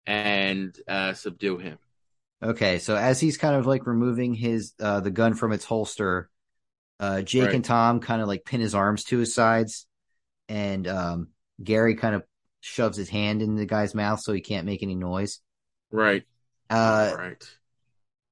and 0.07 0.75
uh, 0.87 1.13
subdue 1.13 1.59
him. 1.59 1.77
Okay, 2.41 2.77
so 2.79 2.95
as 2.95 3.19
he's 3.19 3.37
kind 3.37 3.55
of 3.55 3.65
like 3.65 3.87
removing 3.87 4.33
his 4.33 4.73
uh 4.79 4.99
the 4.99 5.11
gun 5.11 5.33
from 5.33 5.51
its 5.51 5.65
holster, 5.65 6.29
uh 6.99 7.21
Jake 7.23 7.45
Right. 7.45 7.55
and 7.55 7.65
Tom 7.65 7.99
kind 7.99 8.21
of 8.21 8.27
like 8.27 8.45
pin 8.45 8.61
his 8.61 8.75
arms 8.75 9.03
to 9.05 9.17
his 9.19 9.33
sides 9.33 9.87
and 10.49 10.87
um 10.87 11.29
Gary 11.63 11.95
kind 11.95 12.15
of 12.15 12.23
shoves 12.61 12.97
his 12.97 13.09
hand 13.09 13.41
in 13.41 13.55
the 13.55 13.65
guy's 13.65 13.95
mouth 13.95 14.19
so 14.21 14.33
he 14.33 14.41
can't 14.41 14.65
make 14.67 14.83
any 14.83 14.95
noise. 14.95 15.41
Right. 15.91 16.25
Uh 16.69 17.15
right. 17.17 17.57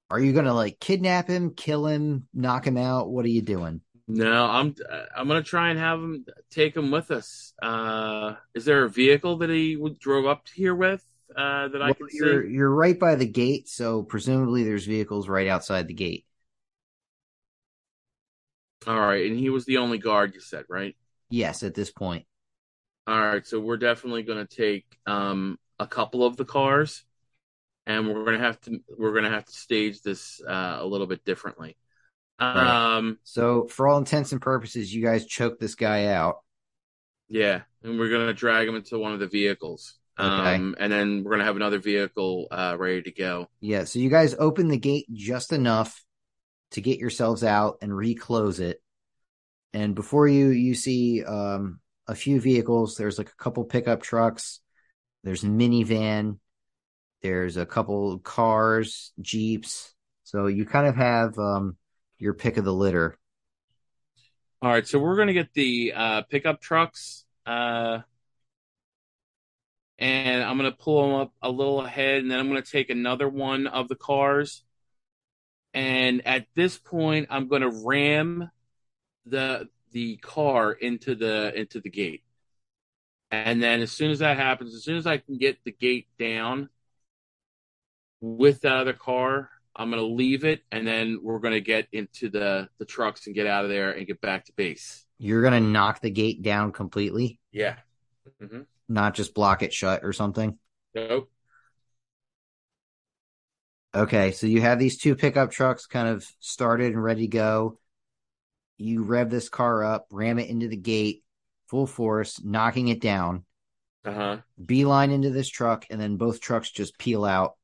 are 0.10 0.20
you 0.20 0.34
going 0.34 0.46
to 0.46 0.54
like 0.54 0.80
kidnap 0.80 1.28
him, 1.28 1.52
kill 1.52 1.88
him, 1.88 2.28
knock 2.34 2.66
him 2.66 2.78
out? 2.78 3.10
What 3.10 3.26
are 3.26 3.30
you 3.30 3.42
doing? 3.42 3.82
No, 4.08 4.46
I'm 4.46 4.76
I'm 5.16 5.28
gonna 5.28 5.42
try 5.42 5.70
and 5.70 5.80
have 5.80 6.00
him 6.00 6.26
take 6.52 6.76
him 6.78 6.92
with 6.92 7.10
us. 7.10 7.54
Uh, 7.62 8.36
is 8.54 8.66
there 8.66 8.84
a 8.84 8.90
vehicle 8.90 9.38
that 9.38 9.50
he 9.50 9.78
drove 10.00 10.26
up 10.28 10.48
here 10.54 10.76
with 10.76 11.04
uh, 11.36 11.68
that 11.70 11.82
I 11.82 11.94
can 11.94 12.08
you're 12.12 12.48
see? 12.48 12.50
you're 12.50 12.74
right 12.74 13.00
by 13.00 13.16
the 13.16 13.28
gate, 13.28 13.68
so 13.70 14.04
presumably 14.04 14.64
there's 14.64 14.86
vehicles 14.86 15.28
right 15.30 15.48
outside 15.48 15.88
the 15.88 15.94
gate. 15.94 16.26
All 18.88 19.00
right, 19.00 19.26
and 19.30 19.38
he 19.40 19.50
was 19.50 19.66
the 19.66 19.78
only 19.78 19.98
guard 20.00 20.34
you 20.34 20.40
said, 20.40 20.66
right? 20.70 20.96
Yes, 21.30 21.62
at 21.64 21.76
this 21.76 21.92
point. 21.92 22.26
All 23.08 23.20
right, 23.20 23.46
so 23.46 23.60
we're 23.60 23.78
definitely 23.78 24.24
going 24.24 24.46
to 24.46 24.56
take 24.56 24.86
um, 25.06 25.60
a 25.80 25.86
couple 25.88 26.26
of 26.26 26.38
the 26.38 26.46
cars, 26.46 27.04
and 27.88 28.08
we're 28.08 28.26
going 28.26 28.40
to 28.40 28.46
have 28.46 28.62
to 28.62 28.80
we're 28.98 29.12
going 29.14 29.26
to 29.26 29.32
have 29.32 29.46
to 29.46 29.54
stage 29.54 30.02
this 30.02 30.42
uh, 30.48 30.78
a 30.82 30.86
little 30.86 31.08
bit 31.08 31.26
differently. 31.26 31.78
Right. 32.54 32.80
Um, 32.98 33.20
So 33.24 33.68
for 33.68 33.88
all 33.88 33.98
intents 33.98 34.32
and 34.32 34.42
purposes, 34.42 34.94
you 34.94 35.04
guys 35.04 35.26
choke 35.26 35.60
this 35.60 35.76
guy 35.76 36.08
out. 36.08 36.38
yeah, 37.30 37.62
and 37.84 37.98
we're 38.00 38.10
going 38.10 38.28
to 38.28 38.34
drag 38.34 38.68
him 38.68 38.76
into 38.76 39.00
one 39.00 39.14
of 39.14 39.20
the 39.20 39.28
vehicles, 39.28 39.98
Okay. 40.18 40.56
um, 40.56 40.76
and 40.80 40.92
then 40.92 41.24
we're 41.24 41.32
going 41.32 41.40
to 41.40 41.46
have 41.46 41.56
another 41.58 41.80
vehicle 41.80 42.48
uh, 42.50 42.76
ready 42.78 43.02
to 43.04 43.12
go. 43.12 43.50
Yeah, 43.60 43.84
so 43.84 44.00
you 44.00 44.10
guys 44.10 44.36
open 44.40 44.70
the 44.70 44.78
gate 44.78 45.06
just 45.12 45.52
enough 45.52 46.04
to 46.72 46.82
get 46.82 47.00
yourselves 47.00 47.44
out 47.44 47.78
and 47.82 47.96
reclose 47.96 48.60
it. 48.60 48.82
And 49.74 49.94
before 49.94 50.28
you, 50.28 50.48
you 50.48 50.74
see 50.74 51.24
um, 51.24 51.80
a 52.08 52.16
few 52.16 52.40
vehicles. 52.40 52.96
There's 52.96 53.18
like 53.18 53.30
a 53.30 53.44
couple 53.44 53.64
pickup 53.66 54.02
trucks. 54.02 54.62
There's 55.24 55.44
a 55.44 55.48
minivan. 55.48 56.38
There's 57.22 57.58
a 57.58 57.66
couple 57.66 58.20
cars, 58.20 59.12
jeeps. 59.20 59.94
So 60.24 60.48
you 60.48 60.66
kind 60.66 60.88
of 60.88 60.96
have 60.96 61.38
um, 61.38 61.76
your 62.20 62.34
pick 62.34 62.58
of 62.58 62.66
the 62.66 62.74
litter. 62.74 63.18
All 64.62 64.72
right, 64.72 64.88
so 64.88 64.98
we're 65.00 65.18
gonna 65.18 65.34
get 65.34 65.54
the 65.54 65.94
uh, 65.96 66.22
pickup 66.24 66.62
trucks, 66.62 67.26
uh, 67.46 68.00
and 70.00 70.44
I'm 70.44 70.58
gonna 70.58 70.72
pull 70.72 71.04
them 71.08 71.16
up 71.22 71.34
a 71.42 71.50
little 71.50 71.82
ahead, 71.82 72.22
and 72.22 72.32
then 72.32 72.40
I'm 72.40 72.48
gonna 72.48 72.62
take 72.62 72.90
another 72.90 73.30
one 73.30 73.68
of 73.68 73.88
the 73.88 73.96
cars, 73.96 74.64
and 75.74 76.26
at 76.26 76.48
this 76.56 76.78
point, 76.78 77.28
I'm 77.30 77.48
gonna 77.48 77.70
ram 77.70 78.50
the 79.26 79.70
the 79.92 80.18
car 80.18 80.74
into 80.74 81.16
the 81.16 81.54
into 81.60 81.82
the 81.82 81.90
gate, 81.90 82.24
and 83.32 83.62
then 83.62 83.82
as 83.82 83.92
soon 83.92 84.12
as 84.12 84.20
that 84.20 84.38
happens, 84.38 84.74
as 84.76 84.84
soon 84.84 84.98
as 84.98 85.08
I 85.08 85.18
can 85.18 85.38
get 85.38 85.64
the 85.64 85.72
gate 85.72 86.08
down 86.20 86.70
with 88.22 88.62
that 88.62 88.76
other 88.78 88.94
car, 88.94 89.50
I'm 89.76 89.90
gonna 89.90 90.02
leave 90.04 90.46
it, 90.46 90.62
and 90.72 90.88
then 90.88 91.20
we're 91.22 91.40
gonna 91.40 91.60
get 91.60 91.88
into 91.92 92.30
the 92.30 92.70
the 92.78 92.86
trucks 92.86 93.26
and 93.26 93.36
get 93.36 93.48
out 93.48 93.66
of 93.66 93.70
there 93.70 93.92
and 93.92 94.08
get 94.08 94.22
back 94.22 94.46
to 94.46 94.54
base. 94.54 95.06
You're 95.18 95.42
gonna 95.44 95.60
knock 95.60 96.00
the 96.00 96.10
gate 96.10 96.42
down 96.42 96.72
completely, 96.72 97.40
Yeah. 97.52 97.78
hmm 98.40 98.64
not 98.88 99.16
just 99.16 99.34
block 99.34 99.64
it 99.64 99.74
shut 99.74 100.04
or 100.04 100.14
something. 100.14 100.58
Nope. 100.94 101.30
Okay, 103.94 104.32
so 104.32 104.46
you 104.46 104.62
have 104.62 104.78
these 104.78 104.98
two 104.98 105.16
pickup 105.16 105.52
trucks 105.52 105.86
kind 105.86 106.10
of 106.10 106.28
started 106.40 106.94
and 106.94 107.02
ready 107.02 107.22
to 107.22 107.28
go. 107.28 107.80
You 108.78 109.04
rev 109.04 109.30
this 109.30 109.48
car 109.48 109.84
up, 109.86 110.08
ram 110.12 110.38
it 110.38 110.50
into 110.50 110.68
the 110.68 110.76
gate, 110.76 111.24
full 111.68 111.88
force, 111.88 112.44
knocking 112.44 112.90
it 112.90 113.00
down. 113.00 113.46
Uh 114.04 114.14
huh. 114.14 114.38
Beeline 114.64 115.12
into 115.12 115.30
this 115.30 115.48
truck, 115.50 115.86
and 115.90 116.00
then 116.00 116.18
both 116.18 116.42
trucks 116.42 116.70
just 116.70 116.98
peel 116.98 117.24
out. 117.24 117.56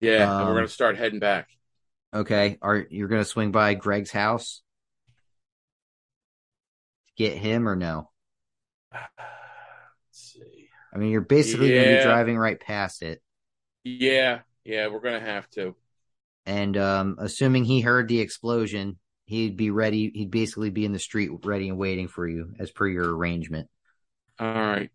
Yeah, 0.00 0.22
and 0.22 0.30
Um, 0.30 0.48
we're 0.48 0.54
gonna 0.56 0.68
start 0.68 0.96
heading 0.96 1.20
back. 1.20 1.48
Okay, 2.12 2.58
are 2.62 2.86
you're 2.90 3.08
gonna 3.08 3.24
swing 3.24 3.52
by 3.52 3.74
Greg's 3.74 4.10
house? 4.10 4.62
Get 7.16 7.36
him 7.36 7.68
or 7.68 7.74
no? 7.76 8.10
I 10.96 10.98
mean, 10.98 11.10
you're 11.10 11.20
basically 11.20 11.68
gonna 11.74 11.98
be 11.98 12.02
driving 12.02 12.38
right 12.38 12.58
past 12.58 13.02
it. 13.02 13.20
Yeah, 13.84 14.40
yeah, 14.64 14.86
we're 14.86 15.00
gonna 15.00 15.20
have 15.20 15.46
to. 15.50 15.76
And 16.46 16.74
um, 16.78 17.16
assuming 17.18 17.66
he 17.66 17.82
heard 17.82 18.08
the 18.08 18.20
explosion, 18.20 18.98
he'd 19.26 19.58
be 19.58 19.70
ready. 19.70 20.10
He'd 20.14 20.30
basically 20.30 20.70
be 20.70 20.86
in 20.86 20.94
the 20.94 20.98
street, 20.98 21.30
ready 21.44 21.68
and 21.68 21.76
waiting 21.76 22.08
for 22.08 22.26
you, 22.26 22.54
as 22.58 22.70
per 22.70 22.88
your 22.88 23.14
arrangement. 23.14 23.68
All 24.38 24.48
right, 24.54 24.90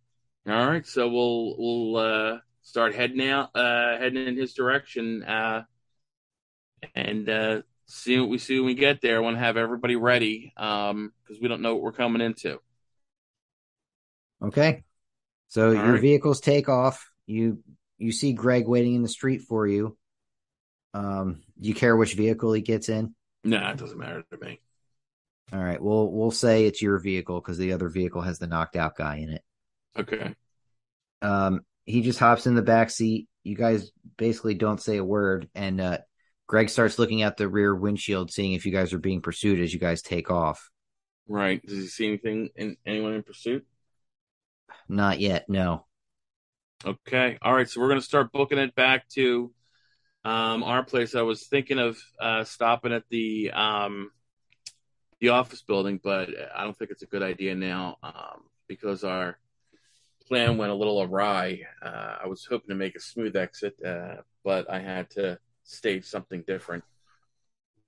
all 0.48 0.68
right. 0.68 0.88
So 0.88 1.08
we'll 1.08 1.56
we'll 1.60 1.98
uh, 1.98 2.38
start 2.64 2.96
heading 2.96 3.22
out, 3.30 3.56
uh, 3.56 4.00
heading 4.00 4.26
in 4.26 4.36
his 4.36 4.56
direction, 4.56 5.22
uh, 5.22 5.66
and 6.96 7.30
uh, 7.30 7.62
see 7.86 8.20
what 8.20 8.30
we 8.30 8.40
see 8.40 8.58
when 8.58 8.66
we 8.66 8.74
get 8.74 9.02
there. 9.02 9.18
I 9.18 9.20
want 9.20 9.36
to 9.36 9.42
have 9.42 9.56
everybody 9.56 9.98
ready, 9.98 10.52
um, 10.58 11.14
because 11.22 11.40
we 11.40 11.48
don't 11.48 11.62
know 11.62 11.76
what 11.76 11.84
we're 11.84 11.92
coming 11.92 12.24
into. 12.24 12.60
Okay. 14.42 14.84
So 15.52 15.68
All 15.68 15.74
your 15.74 15.92
right. 15.94 16.02
vehicles 16.02 16.40
take 16.40 16.70
off. 16.70 17.12
You 17.28 17.62
you 17.98 18.14
see 18.14 18.32
Greg 18.32 18.70
waiting 18.70 18.96
in 18.96 19.02
the 19.02 19.10
street 19.10 19.42
for 19.42 19.68
you. 19.68 19.98
Um, 20.94 21.42
do 21.60 21.68
you 21.68 21.76
care 21.76 21.96
which 21.98 22.14
vehicle 22.14 22.54
he 22.54 22.62
gets 22.62 22.88
in? 22.88 23.14
Nah, 23.44 23.72
it 23.72 23.78
doesn't 23.78 24.00
matter 24.00 24.24
to 24.32 24.38
me. 24.38 24.62
All 25.52 25.62
right. 25.62 25.82
We'll 25.82 26.10
we'll 26.10 26.32
say 26.32 26.66
it's 26.66 26.82
your 26.82 27.00
vehicle 27.00 27.42
because 27.42 27.58
the 27.58 27.74
other 27.74 27.90
vehicle 27.90 28.22
has 28.22 28.40
the 28.40 28.48
knocked 28.48 28.78
out 28.78 28.96
guy 28.96 29.18
in 29.18 29.30
it. 29.32 29.42
Okay. 30.00 30.34
Um, 31.22 31.66
he 31.84 32.02
just 32.02 32.20
hops 32.20 32.48
in 32.48 32.56
the 32.56 32.62
back 32.62 32.90
seat. 32.90 33.28
You 33.44 33.58
guys 33.58 33.92
basically 34.16 34.54
don't 34.54 34.82
say 34.82 34.96
a 34.96 35.04
word, 35.04 35.50
and 35.54 35.82
uh, 35.82 35.98
Greg 36.48 36.70
starts 36.70 36.98
looking 36.98 37.24
out 37.24 37.36
the 37.36 37.50
rear 37.50 37.76
windshield, 37.76 38.32
seeing 38.32 38.54
if 38.54 38.66
you 38.66 38.72
guys 38.72 38.94
are 38.94 39.00
being 39.00 39.22
pursued 39.22 39.60
as 39.60 39.74
you 39.74 39.82
guys 39.82 40.02
take 40.02 40.32
off. 40.32 40.70
Right. 41.28 41.62
Does 41.62 41.78
he 41.78 41.88
see 41.88 42.08
anything? 42.08 42.50
In, 42.56 42.78
anyone 42.86 43.16
in 43.16 43.24
pursuit? 43.24 43.66
Not 44.92 45.22
yet. 45.22 45.48
No. 45.48 45.86
Okay. 46.86 47.38
All 47.42 47.54
right. 47.54 47.70
So 47.70 47.80
we're 47.80 47.88
gonna 47.88 48.02
start 48.02 48.34
booking 48.34 48.58
it 48.58 48.76
back 48.76 49.08
to 49.10 49.54
um, 50.26 50.64
our 50.64 50.84
place. 50.84 51.16
I 51.16 51.22
was 51.22 51.48
thinking 51.48 51.80
of 51.80 51.98
uh, 52.20 52.44
stopping 52.44 52.92
at 52.92 53.06
the 53.10 53.52
um, 53.52 54.12
the 55.22 55.30
office 55.30 55.62
building, 55.62 55.98
but 56.04 56.30
I 56.54 56.66
don't 56.66 56.78
think 56.78 56.92
it's 56.92 57.04
a 57.04 57.08
good 57.08 57.24
idea 57.24 57.56
now 57.56 58.00
um, 58.04 58.44
because 58.68 59.06
our 59.06 59.38
plan 60.28 60.58
went 60.58 60.74
a 60.74 60.76
little 60.76 61.02
awry. 61.02 61.62
Uh, 61.82 62.18
I 62.24 62.28
was 62.28 62.46
hoping 62.46 62.70
to 62.70 62.76
make 62.76 62.98
a 62.98 63.00
smooth 63.00 63.38
exit, 63.38 63.78
uh, 63.86 64.18
but 64.44 64.70
I 64.70 64.80
had 64.80 65.10
to 65.12 65.40
stage 65.64 66.04
something 66.04 66.44
different. 66.46 66.84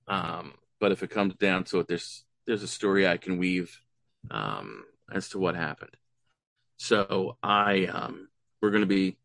Um, 0.07 0.53
but 0.79 0.93
if 0.93 1.03
it 1.03 1.09
comes 1.09 1.35
down 1.35 1.65
to 1.65 1.81
it, 1.81 1.89
there's 1.89 2.23
there's 2.45 2.63
a 2.63 2.67
story 2.67 3.05
I 3.05 3.17
can 3.17 3.39
weave 3.39 3.77
um, 4.31 4.85
as 5.11 5.27
to 5.29 5.39
what 5.39 5.55
happened. 5.55 5.97
So 6.83 7.37
I 7.41 7.85
um, 7.85 8.27
we're 8.61 8.71
going 8.71 8.81
to 8.81 8.87
be 8.87 9.15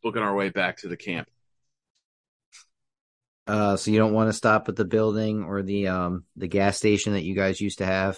booking 0.00 0.22
our 0.22 0.32
way 0.32 0.48
back 0.48 0.76
to 0.78 0.86
the 0.86 0.96
camp. 0.96 1.28
Uh, 3.48 3.76
so 3.76 3.90
you 3.90 3.98
don't 3.98 4.12
want 4.12 4.28
to 4.28 4.32
stop 4.32 4.68
at 4.68 4.76
the 4.76 4.84
building 4.84 5.42
or 5.42 5.62
the 5.62 5.88
um 5.88 6.24
the 6.36 6.46
gas 6.46 6.76
station 6.76 7.14
that 7.14 7.24
you 7.24 7.34
guys 7.34 7.60
used 7.60 7.78
to 7.78 7.84
have 7.84 8.16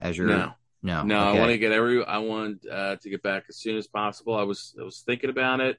as 0.00 0.16
your 0.16 0.28
No, 0.28 0.52
no 0.82 1.02
no, 1.02 1.18
I 1.18 1.38
want 1.38 1.50
to 1.50 1.58
get 1.58 1.72
every. 1.72 2.02
I 2.02 2.18
want 2.18 2.64
uh, 2.66 2.96
to 2.96 3.10
get 3.10 3.22
back 3.22 3.44
as 3.50 3.58
soon 3.58 3.76
as 3.76 3.86
possible. 3.86 4.34
I 4.34 4.44
was 4.44 4.74
I 4.80 4.82
was 4.82 5.02
thinking 5.04 5.28
about 5.28 5.60
it, 5.60 5.76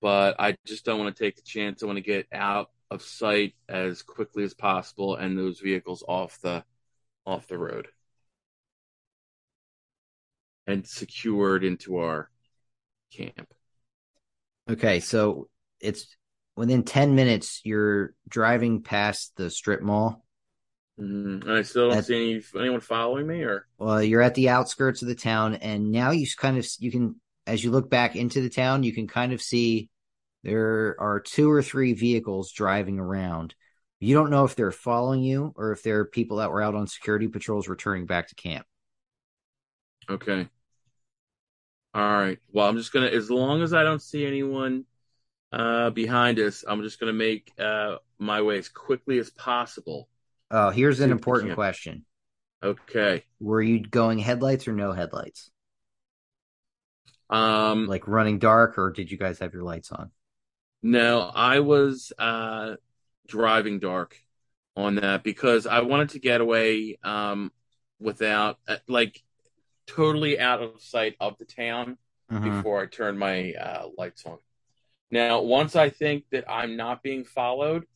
but 0.00 0.40
I 0.40 0.56
just 0.66 0.84
don't 0.84 0.98
want 0.98 1.16
to 1.16 1.24
take 1.24 1.36
the 1.36 1.42
chance. 1.42 1.84
I 1.84 1.86
want 1.86 1.98
to 1.98 2.02
get 2.02 2.26
out 2.32 2.72
of 2.90 3.02
sight 3.02 3.54
as 3.68 4.02
quickly 4.02 4.42
as 4.42 4.54
possible 4.54 5.14
and 5.14 5.38
those 5.38 5.60
vehicles 5.60 6.02
off 6.08 6.40
the 6.40 6.64
off 7.24 7.46
the 7.46 7.58
road 7.58 7.86
and 10.70 10.86
secured 10.86 11.64
into 11.64 11.96
our 11.96 12.30
camp. 13.12 13.52
Okay, 14.68 15.00
so 15.00 15.48
it's 15.80 16.16
within 16.56 16.82
10 16.84 17.14
minutes 17.14 17.60
you're 17.64 18.14
driving 18.28 18.82
past 18.82 19.32
the 19.36 19.50
strip 19.50 19.82
mall. 19.82 20.24
Mhm. 20.98 21.42
And 21.42 21.52
I 21.52 21.62
still 21.62 21.88
don't 21.88 21.96
That- 21.96 22.04
see 22.04 22.34
any, 22.34 22.60
anyone 22.60 22.80
following 22.80 23.26
me, 23.26 23.42
or 23.42 23.66
Well, 23.78 24.02
you're 24.02 24.22
at 24.22 24.34
the 24.34 24.50
outskirts 24.50 25.02
of 25.02 25.08
the 25.08 25.14
town 25.14 25.54
and 25.54 25.90
now 25.90 26.10
you 26.10 26.26
kind 26.36 26.58
of 26.58 26.66
you 26.78 26.90
can 26.90 27.20
as 27.46 27.64
you 27.64 27.70
look 27.70 27.88
back 27.90 28.14
into 28.14 28.40
the 28.40 28.50
town, 28.50 28.82
you 28.82 28.92
can 28.92 29.08
kind 29.08 29.32
of 29.32 29.42
see 29.42 29.88
there 30.42 30.96
are 31.00 31.20
two 31.20 31.50
or 31.50 31.62
three 31.62 31.94
vehicles 31.94 32.52
driving 32.52 32.98
around. 32.98 33.54
You 33.98 34.14
don't 34.14 34.30
know 34.30 34.44
if 34.44 34.54
they're 34.54 34.70
following 34.72 35.22
you 35.22 35.52
or 35.56 35.72
if 35.72 35.82
they're 35.82 36.04
people 36.04 36.36
that 36.38 36.50
were 36.50 36.62
out 36.62 36.74
on 36.74 36.86
security 36.86 37.28
patrols 37.28 37.66
returning 37.68 38.06
back 38.06 38.28
to 38.28 38.34
camp. 38.34 38.66
Okay. 40.08 40.48
All 41.92 42.02
right. 42.02 42.38
Well, 42.52 42.68
I'm 42.68 42.76
just 42.76 42.92
gonna, 42.92 43.06
as 43.06 43.30
long 43.30 43.62
as 43.62 43.72
I 43.72 43.82
don't 43.82 44.02
see 44.02 44.24
anyone 44.24 44.84
uh, 45.52 45.90
behind 45.90 46.38
us, 46.38 46.64
I'm 46.66 46.82
just 46.82 47.00
gonna 47.00 47.12
make 47.12 47.52
uh, 47.58 47.96
my 48.18 48.42
way 48.42 48.58
as 48.58 48.68
quickly 48.68 49.18
as 49.18 49.30
possible. 49.30 50.08
Oh, 50.50 50.70
here's 50.70 51.00
an 51.00 51.10
important 51.10 51.54
question. 51.54 52.04
Okay. 52.62 53.24
Were 53.40 53.62
you 53.62 53.80
going 53.80 54.18
headlights 54.18 54.68
or 54.68 54.72
no 54.72 54.92
headlights? 54.92 55.50
Um. 57.28 57.86
Like 57.86 58.06
running 58.06 58.38
dark 58.38 58.78
or 58.78 58.90
did 58.90 59.10
you 59.10 59.18
guys 59.18 59.38
have 59.38 59.52
your 59.52 59.62
lights 59.62 59.92
on? 59.92 60.10
No, 60.82 61.20
I 61.20 61.60
was 61.60 62.12
uh, 62.18 62.76
driving 63.26 63.80
dark 63.80 64.16
on 64.76 64.94
that 64.96 65.22
because 65.22 65.66
I 65.66 65.80
wanted 65.80 66.10
to 66.10 66.20
get 66.20 66.40
away 66.40 66.98
um, 67.02 67.52
without, 68.00 68.58
uh, 68.66 68.76
like, 68.88 69.22
totally 69.94 70.38
out 70.38 70.62
of 70.62 70.80
sight 70.80 71.16
of 71.20 71.36
the 71.38 71.44
town. 71.44 71.98
Mhm. 72.30 72.44
before 72.44 72.80
I 72.80 72.86
turn 72.86 73.18
my 73.18 73.52
uh, 73.54 73.88
lights 73.98 74.24
on. 74.24 74.38
Now, 75.10 75.42
once 75.42 75.74
I 75.74 75.90
think 75.90 76.24
that 76.30 76.48
I'm 76.48 76.76
not 76.76 77.02
being 77.02 77.24
followed, 77.24 77.86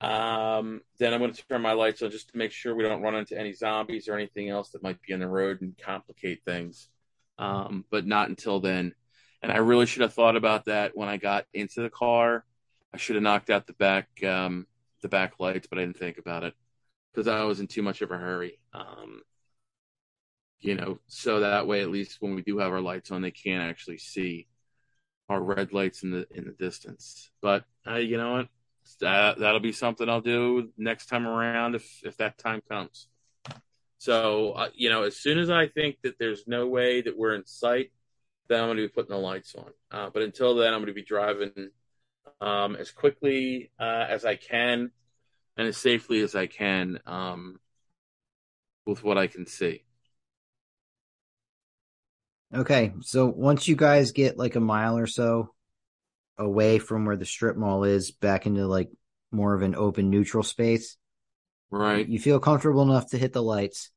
um, 0.00 0.80
then 0.98 1.12
I'm 1.12 1.20
going 1.20 1.32
to 1.32 1.46
turn 1.46 1.62
my 1.62 1.72
lights 1.72 2.02
on 2.02 2.10
just 2.10 2.30
to 2.30 2.38
make 2.38 2.50
sure 2.52 2.74
we 2.74 2.82
don't 2.82 3.02
run 3.02 3.14
into 3.14 3.38
any 3.38 3.52
zombies 3.52 4.08
or 4.08 4.14
anything 4.14 4.48
else 4.48 4.70
that 4.70 4.82
might 4.82 5.00
be 5.02 5.12
on 5.12 5.20
the 5.20 5.28
road 5.28 5.60
and 5.60 5.76
complicate 5.78 6.42
things. 6.44 6.88
Um, 7.38 7.84
but 7.90 8.06
not 8.06 8.28
until 8.28 8.60
then. 8.60 8.94
And 9.42 9.52
I 9.52 9.58
really 9.58 9.86
should 9.86 10.02
have 10.02 10.14
thought 10.14 10.36
about 10.36 10.66
that 10.66 10.96
when 10.96 11.08
I 11.08 11.16
got 11.18 11.44
into 11.52 11.82
the 11.82 11.90
car. 11.90 12.44
I 12.92 12.96
should 12.96 13.16
have 13.16 13.22
knocked 13.22 13.50
out 13.50 13.66
the 13.66 13.72
back 13.74 14.08
um, 14.24 14.66
the 15.02 15.08
back 15.08 15.34
lights, 15.38 15.66
but 15.66 15.78
I 15.78 15.82
didn't 15.82 15.98
think 15.98 16.16
about 16.18 16.44
it 16.44 16.54
because 17.12 17.28
I 17.28 17.42
was 17.44 17.60
in 17.60 17.66
too 17.66 17.82
much 17.82 18.00
of 18.00 18.10
a 18.10 18.16
hurry. 18.16 18.58
Um, 18.72 19.22
you 20.64 20.74
know, 20.74 20.98
so 21.08 21.40
that 21.40 21.66
way 21.66 21.82
at 21.82 21.90
least 21.90 22.16
when 22.20 22.34
we 22.34 22.40
do 22.40 22.56
have 22.58 22.72
our 22.72 22.80
lights 22.80 23.10
on, 23.10 23.20
they 23.20 23.30
can't 23.30 23.62
actually 23.62 23.98
see 23.98 24.48
our 25.28 25.42
red 25.42 25.74
lights 25.74 26.02
in 26.02 26.10
the 26.10 26.26
in 26.30 26.46
the 26.46 26.52
distance. 26.52 27.30
But 27.42 27.64
uh, 27.86 27.96
you 27.96 28.16
know 28.16 28.32
what? 28.32 28.48
That 29.00 29.38
that'll 29.38 29.60
be 29.60 29.72
something 29.72 30.08
I'll 30.08 30.22
do 30.22 30.70
next 30.78 31.06
time 31.06 31.26
around 31.26 31.74
if 31.74 32.00
if 32.02 32.16
that 32.16 32.38
time 32.38 32.62
comes. 32.66 33.08
So 33.98 34.52
uh, 34.52 34.68
you 34.74 34.88
know, 34.88 35.02
as 35.02 35.16
soon 35.18 35.38
as 35.38 35.50
I 35.50 35.68
think 35.68 35.98
that 36.02 36.18
there's 36.18 36.44
no 36.46 36.66
way 36.66 37.02
that 37.02 37.16
we're 37.16 37.34
in 37.34 37.44
sight, 37.44 37.92
then 38.48 38.60
I'm 38.60 38.68
going 38.68 38.78
to 38.78 38.84
be 38.84 38.88
putting 38.88 39.14
the 39.14 39.20
lights 39.20 39.54
on. 39.54 39.70
Uh, 39.90 40.08
but 40.08 40.22
until 40.22 40.54
then, 40.54 40.72
I'm 40.72 40.80
going 40.80 40.86
to 40.86 40.94
be 40.94 41.02
driving 41.02 41.52
um, 42.40 42.74
as 42.76 42.90
quickly 42.90 43.70
uh, 43.78 44.06
as 44.08 44.24
I 44.24 44.36
can 44.36 44.90
and 45.58 45.68
as 45.68 45.76
safely 45.76 46.20
as 46.20 46.34
I 46.34 46.46
can 46.46 47.00
um, 47.04 47.60
with 48.86 49.04
what 49.04 49.18
I 49.18 49.26
can 49.26 49.46
see. 49.46 49.83
Okay, 52.54 52.92
so 53.00 53.26
once 53.26 53.66
you 53.66 53.74
guys 53.74 54.12
get 54.12 54.38
like 54.38 54.54
a 54.54 54.60
mile 54.60 54.96
or 54.96 55.08
so 55.08 55.52
away 56.38 56.78
from 56.78 57.04
where 57.04 57.16
the 57.16 57.24
strip 57.24 57.56
mall 57.56 57.82
is, 57.82 58.12
back 58.12 58.46
into 58.46 58.66
like 58.66 58.90
more 59.32 59.54
of 59.54 59.62
an 59.62 59.74
open 59.74 60.08
neutral 60.08 60.44
space, 60.44 60.96
Right. 61.70 62.08
you 62.08 62.20
feel 62.20 62.38
comfortable 62.38 62.82
enough 62.82 63.10
to 63.10 63.18
hit 63.18 63.32
the 63.32 63.42
lights, 63.42 63.90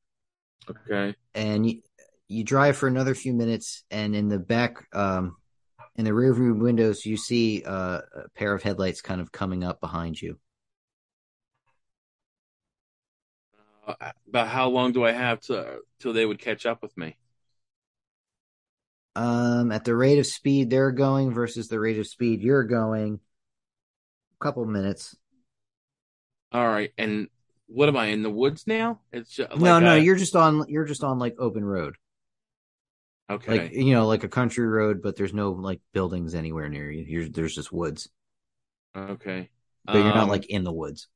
Okay. 0.70 1.16
and 1.36 1.70
you 1.70 1.82
you 2.28 2.44
drive 2.44 2.76
for 2.76 2.88
another 2.88 3.14
few 3.14 3.34
minutes, 3.34 3.84
and 3.92 4.16
in 4.16 4.28
the 4.28 4.40
back, 4.40 4.88
um, 4.94 5.38
in 5.96 6.04
the 6.04 6.14
rear 6.14 6.34
view 6.34 6.56
windows, 6.56 7.06
you 7.06 7.16
see 7.16 7.64
uh, 7.64 8.02
a 8.16 8.30
pair 8.36 8.54
of 8.54 8.64
headlights 8.64 9.02
kind 9.02 9.22
of 9.22 9.32
coming 9.32 9.64
up 9.64 9.80
behind 9.80 10.20
you. 10.20 10.40
Uh, 13.88 14.12
about 14.28 14.48
how 14.50 14.68
long 14.68 14.92
do 14.92 15.06
I 15.06 15.12
have 15.12 15.40
to 15.42 15.80
till 16.00 16.12
they 16.12 16.26
would 16.26 16.40
catch 16.40 16.66
up 16.66 16.82
with 16.82 16.98
me? 16.98 17.16
Um, 19.18 19.72
at 19.72 19.84
the 19.84 19.96
rate 19.96 20.20
of 20.20 20.28
speed 20.28 20.70
they're 20.70 20.92
going 20.92 21.34
versus 21.34 21.68
the 21.68 21.80
rate 21.80 21.98
of 21.98 22.06
speed 22.08 22.42
you're 22.42 22.64
going, 22.64 23.20
a 24.40 24.44
couple 24.44 24.64
minutes. 24.66 25.16
All 26.52 26.68
right. 26.68 26.92
And 26.98 27.30
what 27.68 27.90
am 27.90 27.98
I 27.98 28.08
in 28.08 28.22
the 28.22 28.30
woods 28.30 28.68
now? 28.68 29.02
It's 29.12 29.32
just, 29.32 29.52
like 29.58 29.60
no, 29.60 29.80
no, 29.80 29.96
I- 29.96 29.98
you're 29.98 30.16
just 30.16 30.36
on 30.36 30.66
you're 30.70 30.86
just 30.86 31.04
on 31.04 31.20
like 31.20 31.36
open 31.40 31.66
road, 31.66 31.96
okay. 33.30 33.52
like 33.52 33.72
you 33.74 33.94
know, 33.94 34.08
like 34.08 34.24
a 34.24 34.30
country 34.30 34.68
road, 34.68 35.02
but 35.02 35.16
there's 35.16 35.34
no 35.34 35.52
like 35.52 35.82
buildings 35.94 36.36
anywhere 36.36 36.70
near 36.70 36.92
you. 36.92 37.04
You're, 37.08 37.30
there's 37.30 37.56
just 37.56 37.72
woods, 37.72 38.10
okay. 38.96 39.50
but 39.92 40.04
you're 40.04 40.14
not 40.14 40.26
Um, 40.26 40.30
like 40.30 40.46
in 40.48 40.64
the 40.64 40.74
woods. 40.74 41.08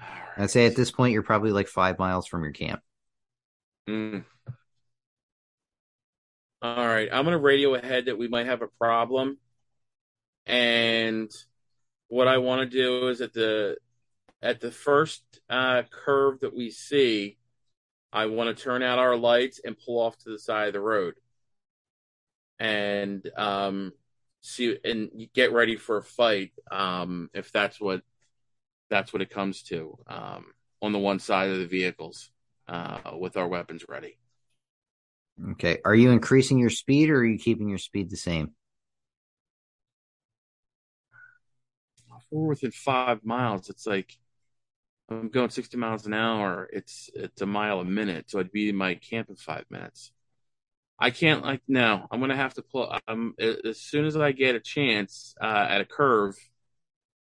right. 0.00 0.44
I'd 0.44 0.50
say 0.50 0.66
at 0.66 0.76
this 0.76 0.90
point 0.90 1.12
you're 1.12 1.22
probably 1.22 1.52
like 1.52 1.68
five 1.68 1.98
miles 1.98 2.26
from 2.26 2.42
your 2.42 2.52
camp. 2.52 2.82
Mm. 3.88 4.24
All 6.62 6.86
right, 6.86 7.08
I'm 7.12 7.24
gonna 7.24 7.38
radio 7.38 7.74
ahead 7.74 8.06
that 8.06 8.18
we 8.18 8.28
might 8.28 8.46
have 8.46 8.62
a 8.62 8.66
problem, 8.66 9.38
and 10.46 11.30
what 12.08 12.28
I 12.28 12.38
want 12.38 12.70
to 12.70 12.76
do 12.78 13.08
is 13.08 13.20
at 13.20 13.32
the 13.32 13.76
at 14.42 14.60
the 14.60 14.70
first 14.70 15.22
uh, 15.48 15.82
curve 15.90 16.40
that 16.40 16.54
we 16.54 16.70
see, 16.70 17.38
I 18.12 18.26
want 18.26 18.56
to 18.56 18.62
turn 18.62 18.82
out 18.82 18.98
our 18.98 19.16
lights 19.16 19.60
and 19.64 19.76
pull 19.78 20.00
off 20.00 20.16
to 20.18 20.30
the 20.30 20.38
side 20.38 20.68
of 20.68 20.72
the 20.74 20.80
road, 20.80 21.14
and 22.58 23.28
um, 23.36 23.92
see 24.40 24.78
and 24.84 25.10
get 25.34 25.52
ready 25.52 25.76
for 25.76 25.98
a 25.98 26.02
fight 26.02 26.52
um, 26.70 27.30
if 27.34 27.52
that's 27.52 27.80
what 27.80 28.02
that's 28.88 29.12
what 29.12 29.22
it 29.22 29.30
comes 29.30 29.62
to 29.64 29.98
um, 30.06 30.46
on 30.82 30.92
the 30.92 30.98
one 30.98 31.18
side 31.18 31.50
of 31.50 31.58
the 31.58 31.66
vehicles 31.66 32.30
uh, 32.68 32.98
with 33.18 33.36
our 33.36 33.48
weapons 33.48 33.84
ready. 33.88 34.18
Okay, 35.52 35.78
are 35.84 35.94
you 35.94 36.10
increasing 36.10 36.58
your 36.58 36.70
speed 36.70 37.10
or 37.10 37.18
are 37.18 37.26
you 37.26 37.38
keeping 37.38 37.68
your 37.68 37.78
speed 37.78 38.10
the 38.10 38.16
same? 38.16 38.52
if 42.16 42.24
we're 42.30 42.48
within 42.48 42.70
five 42.70 43.24
miles, 43.24 43.70
it's 43.70 43.86
like 43.86 44.16
I'm 45.08 45.28
going 45.28 45.50
60 45.50 45.76
miles 45.76 46.06
an 46.06 46.14
hour. 46.14 46.68
It's 46.72 47.10
it's 47.14 47.42
a 47.42 47.46
mile 47.46 47.80
a 47.80 47.84
minute, 47.84 48.30
so 48.30 48.40
I'd 48.40 48.52
be 48.52 48.68
in 48.68 48.76
my 48.76 48.96
camp 48.96 49.28
in 49.28 49.36
five 49.36 49.64
minutes. 49.70 50.12
I 50.98 51.10
can't 51.10 51.42
like 51.44 51.62
no. 51.68 52.06
I'm 52.10 52.20
gonna 52.20 52.36
have 52.36 52.54
to 52.54 52.62
pull. 52.62 52.92
Um, 53.06 53.34
as 53.38 53.80
soon 53.80 54.06
as 54.06 54.16
I 54.16 54.32
get 54.32 54.56
a 54.56 54.60
chance 54.60 55.34
uh, 55.40 55.66
at 55.68 55.80
a 55.80 55.84
curve, 55.84 56.36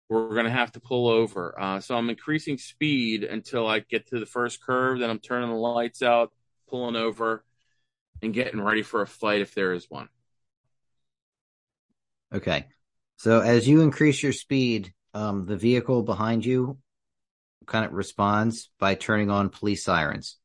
we're 0.10 0.36
gonna 0.36 0.50
have 0.50 0.72
to 0.74 0.80
pull 0.80 1.08
over. 1.08 1.60
Uh, 1.60 1.80
so 1.80 1.96
I'm 1.98 2.10
increasing 2.10 2.58
speed 2.58 3.24
until 3.24 3.68
I 3.68 3.80
get 3.80 4.08
to 4.08 4.20
the 4.20 4.26
first 4.26 4.62
curve. 4.64 5.00
Then 5.00 5.10
I'm 5.10 5.20
turning 5.20 5.50
the 5.50 5.56
lights 5.56 6.02
out, 6.02 6.32
pulling 6.70 6.96
over, 6.96 7.44
and 8.22 8.34
getting 8.34 8.62
ready 8.62 8.84
for 8.84 9.02
a 9.02 9.08
fight 9.08 9.42
if 9.42 9.56
there 9.56 9.74
is 9.74 9.90
one. 9.90 10.10
Okay. 12.34 12.66
So 13.18 13.40
as 13.42 13.68
you 13.68 13.82
increase 13.82 14.22
your 14.24 14.34
speed, 14.34 14.94
um, 15.14 15.46
the 15.46 15.56
vehicle 15.58 16.04
behind 16.04 16.46
you 16.46 16.78
kind 17.68 17.86
of 17.86 17.94
responds 17.94 18.72
by 18.80 18.96
turning 18.96 19.30
on 19.30 19.50
police 19.50 19.84
sirens. 19.84 20.38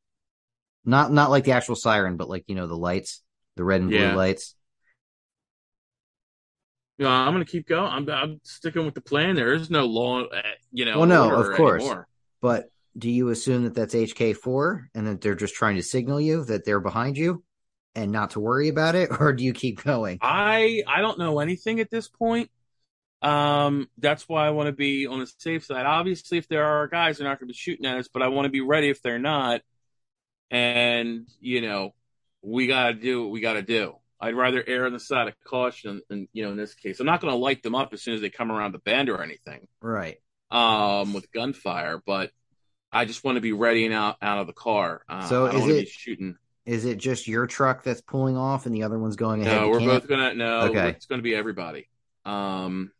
Not 0.85 1.11
not 1.11 1.29
like 1.31 1.43
the 1.43 1.53
actual 1.53 1.75
siren, 1.75 2.17
but 2.17 2.29
like 2.29 2.45
you 2.47 2.55
know 2.55 2.67
the 2.67 2.77
lights, 2.77 3.21
the 3.55 3.63
red 3.63 3.81
and 3.81 3.91
blue 3.91 4.09
Yeah. 4.09 4.13
lights. 4.13 4.55
You 6.99 7.05
know, 7.05 7.11
I'm 7.11 7.33
gonna 7.33 7.45
keep 7.45 7.65
going. 7.65 7.89
I'm, 7.89 8.09
I'm 8.09 8.41
sticking 8.43 8.83
with 8.83 8.93
the 8.93 8.99
plan. 9.01 9.35
There 9.35 9.53
is 9.53 9.69
no 9.69 9.85
law, 9.85 10.25
uh, 10.25 10.41
you 10.73 10.83
know. 10.83 10.99
Well, 10.99 11.07
no, 11.07 11.33
of 11.33 11.55
course. 11.55 11.81
anymore. 11.81 12.09
But 12.41 12.69
do 12.97 13.09
you 13.09 13.29
assume 13.29 13.63
that 13.63 13.73
that's 13.73 13.95
HK 13.95 14.35
four 14.35 14.89
and 14.93 15.07
that 15.07 15.21
they're 15.21 15.33
just 15.33 15.55
trying 15.55 15.77
to 15.77 15.81
signal 15.81 16.19
you 16.19 16.43
that 16.45 16.65
they're 16.65 16.81
behind 16.81 17.15
you 17.15 17.41
and 17.95 18.11
not 18.11 18.31
to 18.31 18.41
worry 18.41 18.67
about 18.67 18.95
it, 18.95 19.09
or 19.21 19.31
do 19.31 19.45
you 19.45 19.53
keep 19.53 19.81
going? 19.81 20.19
I 20.21 20.83
I 20.85 20.99
don't 20.99 21.17
know 21.17 21.39
anything 21.39 21.79
at 21.79 21.89
this 21.89 22.09
point. 22.09 22.51
Um, 23.21 23.87
that's 23.97 24.27
why 24.27 24.45
I 24.45 24.49
want 24.49 24.67
to 24.67 24.73
be 24.73 25.07
on 25.07 25.19
the 25.19 25.31
safe 25.37 25.63
side. 25.63 25.85
Obviously, 25.85 26.37
if 26.37 26.49
there 26.49 26.65
are 26.65 26.87
guys, 26.89 27.17
they're 27.17 27.27
not 27.27 27.39
going 27.39 27.47
to 27.47 27.53
be 27.53 27.57
shooting 27.57 27.85
at 27.85 27.97
us, 27.97 28.09
but 28.09 28.21
I 28.21 28.27
want 28.27 28.45
to 28.45 28.51
be 28.51 28.61
ready 28.61 28.89
if 28.89 29.01
they're 29.01 29.19
not. 29.19 29.61
And 30.51 31.29
you 31.39 31.61
know, 31.61 31.93
we 32.41 32.67
got 32.67 32.87
to 32.87 32.93
do 32.93 33.21
what 33.21 33.31
we 33.31 33.39
got 33.39 33.53
to 33.53 33.61
do. 33.61 33.98
I'd 34.21 34.35
rather 34.35 34.63
err 34.67 34.85
on 34.85 34.93
the 34.93 34.99
side 34.99 35.27
of 35.27 35.33
caution, 35.45 36.01
and 36.09 36.27
you 36.33 36.43
know, 36.43 36.51
in 36.51 36.57
this 36.57 36.73
case, 36.73 36.99
I'm 36.99 37.05
not 37.05 37.21
going 37.21 37.31
to 37.33 37.37
light 37.37 37.63
them 37.63 37.75
up 37.75 37.93
as 37.93 38.01
soon 38.01 38.15
as 38.15 38.21
they 38.21 38.29
come 38.29 38.51
around 38.51 38.73
the 38.73 38.79
bend 38.79 39.09
or 39.09 39.21
anything. 39.23 39.67
Right. 39.81 40.17
Um, 40.51 41.13
with 41.13 41.31
gunfire, 41.31 42.01
but 42.05 42.31
I 42.91 43.05
just 43.05 43.23
want 43.23 43.35
to 43.35 43.41
be 43.41 43.53
ready 43.53 43.85
and 43.85 43.93
out 43.93 44.17
out 44.21 44.39
of 44.39 44.47
the 44.47 44.53
car. 44.53 45.03
Uh, 45.07 45.27
So 45.27 45.45
I 45.45 45.55
is 45.55 45.67
it- 45.67 45.87
shooting. 45.87 46.35
Is 46.65 46.85
it 46.85 46.97
just 46.99 47.27
your 47.27 47.47
truck 47.47 47.81
that's 47.83 48.01
pulling 48.01 48.37
off 48.37 48.67
and 48.67 48.75
the 48.75 48.83
other 48.83 48.99
one's 48.99 49.15
going 49.15 49.41
ahead? 49.41 49.59
No, 49.59 49.69
we're 49.69 49.79
camp? 49.79 49.91
both 50.03 50.07
gonna 50.07 50.35
no. 50.35 50.59
Okay. 50.67 50.89
It's 50.89 51.07
gonna 51.07 51.23
be 51.23 51.33
everybody. 51.33 51.87
Um, 52.25 52.91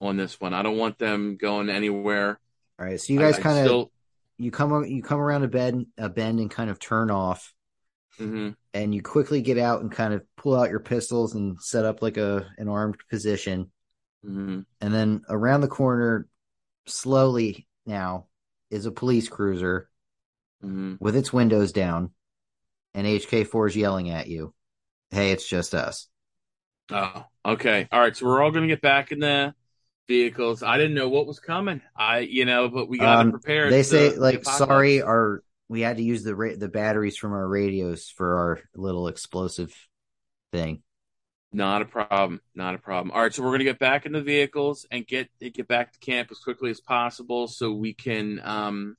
on 0.00 0.16
this 0.16 0.40
one, 0.40 0.54
I 0.54 0.62
don't 0.62 0.78
want 0.78 0.96
them 0.98 1.36
going 1.36 1.68
anywhere. 1.68 2.38
All 2.78 2.86
right. 2.86 2.98
So 2.98 3.12
you 3.12 3.18
guys 3.18 3.38
kind 3.38 3.58
of 3.58 3.64
still. 3.66 3.92
you 4.38 4.50
come 4.50 4.84
you 4.86 5.02
come 5.02 5.20
around 5.20 5.42
a 5.42 5.48
bend 5.48 5.88
a 5.98 6.08
bend 6.08 6.40
and 6.40 6.50
kind 6.50 6.70
of 6.70 6.78
turn 6.78 7.10
off 7.10 7.52
mhm. 8.18 8.54
and 8.74 8.94
you 8.94 9.02
quickly 9.02 9.40
get 9.42 9.58
out 9.58 9.80
and 9.80 9.90
kind 9.92 10.12
of 10.14 10.22
pull 10.36 10.54
out 10.56 10.70
your 10.70 10.80
pistols 10.80 11.34
and 11.34 11.60
set 11.60 11.84
up 11.84 12.02
like 12.02 12.16
a 12.16 12.46
an 12.58 12.68
armed 12.68 12.96
position 13.10 13.70
Mhm. 14.26 14.64
and 14.80 14.94
then 14.94 15.22
around 15.28 15.60
the 15.60 15.68
corner 15.68 16.26
slowly 16.86 17.66
now 17.86 18.26
is 18.70 18.86
a 18.86 18.90
police 18.90 19.28
cruiser 19.28 19.88
Mhm. 20.64 21.00
with 21.00 21.16
its 21.16 21.32
windows 21.32 21.72
down 21.72 22.10
and 22.94 23.06
HK4 23.06 23.68
is 23.68 23.76
yelling 23.76 24.10
at 24.10 24.26
you 24.28 24.54
hey 25.10 25.32
it's 25.32 25.48
just 25.48 25.74
us 25.74 26.08
Oh, 26.90 27.26
okay. 27.44 27.86
All 27.92 28.00
right. 28.00 28.16
So 28.16 28.24
we're 28.24 28.42
all 28.42 28.50
gonna 28.50 28.66
get 28.66 28.80
back 28.80 29.12
in 29.12 29.18
the 29.18 29.52
vehicles. 30.08 30.62
I 30.62 30.78
didn't 30.78 30.94
know 30.94 31.10
what 31.10 31.26
was 31.26 31.38
coming. 31.38 31.82
I, 31.94 32.20
you 32.20 32.46
know, 32.46 32.70
but 32.70 32.88
we 32.88 32.96
got 32.96 33.18
Um, 33.18 33.30
prepare. 33.30 33.68
they 33.68 33.82
say 33.82 34.08
the- 34.08 34.14
the 34.14 34.20
like 34.22 34.34
apocalypse. 34.36 34.58
sorry 34.58 35.02
our 35.02 35.42
we 35.68 35.80
had 35.82 35.96
to 35.98 36.02
use 36.02 36.22
the 36.22 36.34
ra- 36.34 36.56
the 36.56 36.68
batteries 36.68 37.16
from 37.16 37.32
our 37.32 37.46
radios 37.46 38.08
for 38.08 38.36
our 38.38 38.60
little 38.74 39.08
explosive 39.08 39.74
thing 40.52 40.82
Not 41.52 41.82
a 41.82 41.86
problem. 41.86 42.40
Not 42.54 42.74
a 42.74 42.78
problem. 42.78 43.10
All 43.12 43.22
right, 43.22 43.32
so 43.34 43.42
we're 43.42 43.52
gonna 43.52 43.64
get 43.64 43.78
back 43.78 44.06
in 44.06 44.12
the 44.12 44.22
vehicles 44.22 44.86
and 44.90 45.06
get 45.06 45.30
get 45.40 45.66
back 45.68 45.92
to 45.92 45.98
camp 45.98 46.28
as 46.30 46.38
quickly 46.38 46.70
as 46.70 46.80
possible, 46.80 47.48
so 47.48 47.72
we 47.72 47.94
can 47.94 48.40
um, 48.44 48.96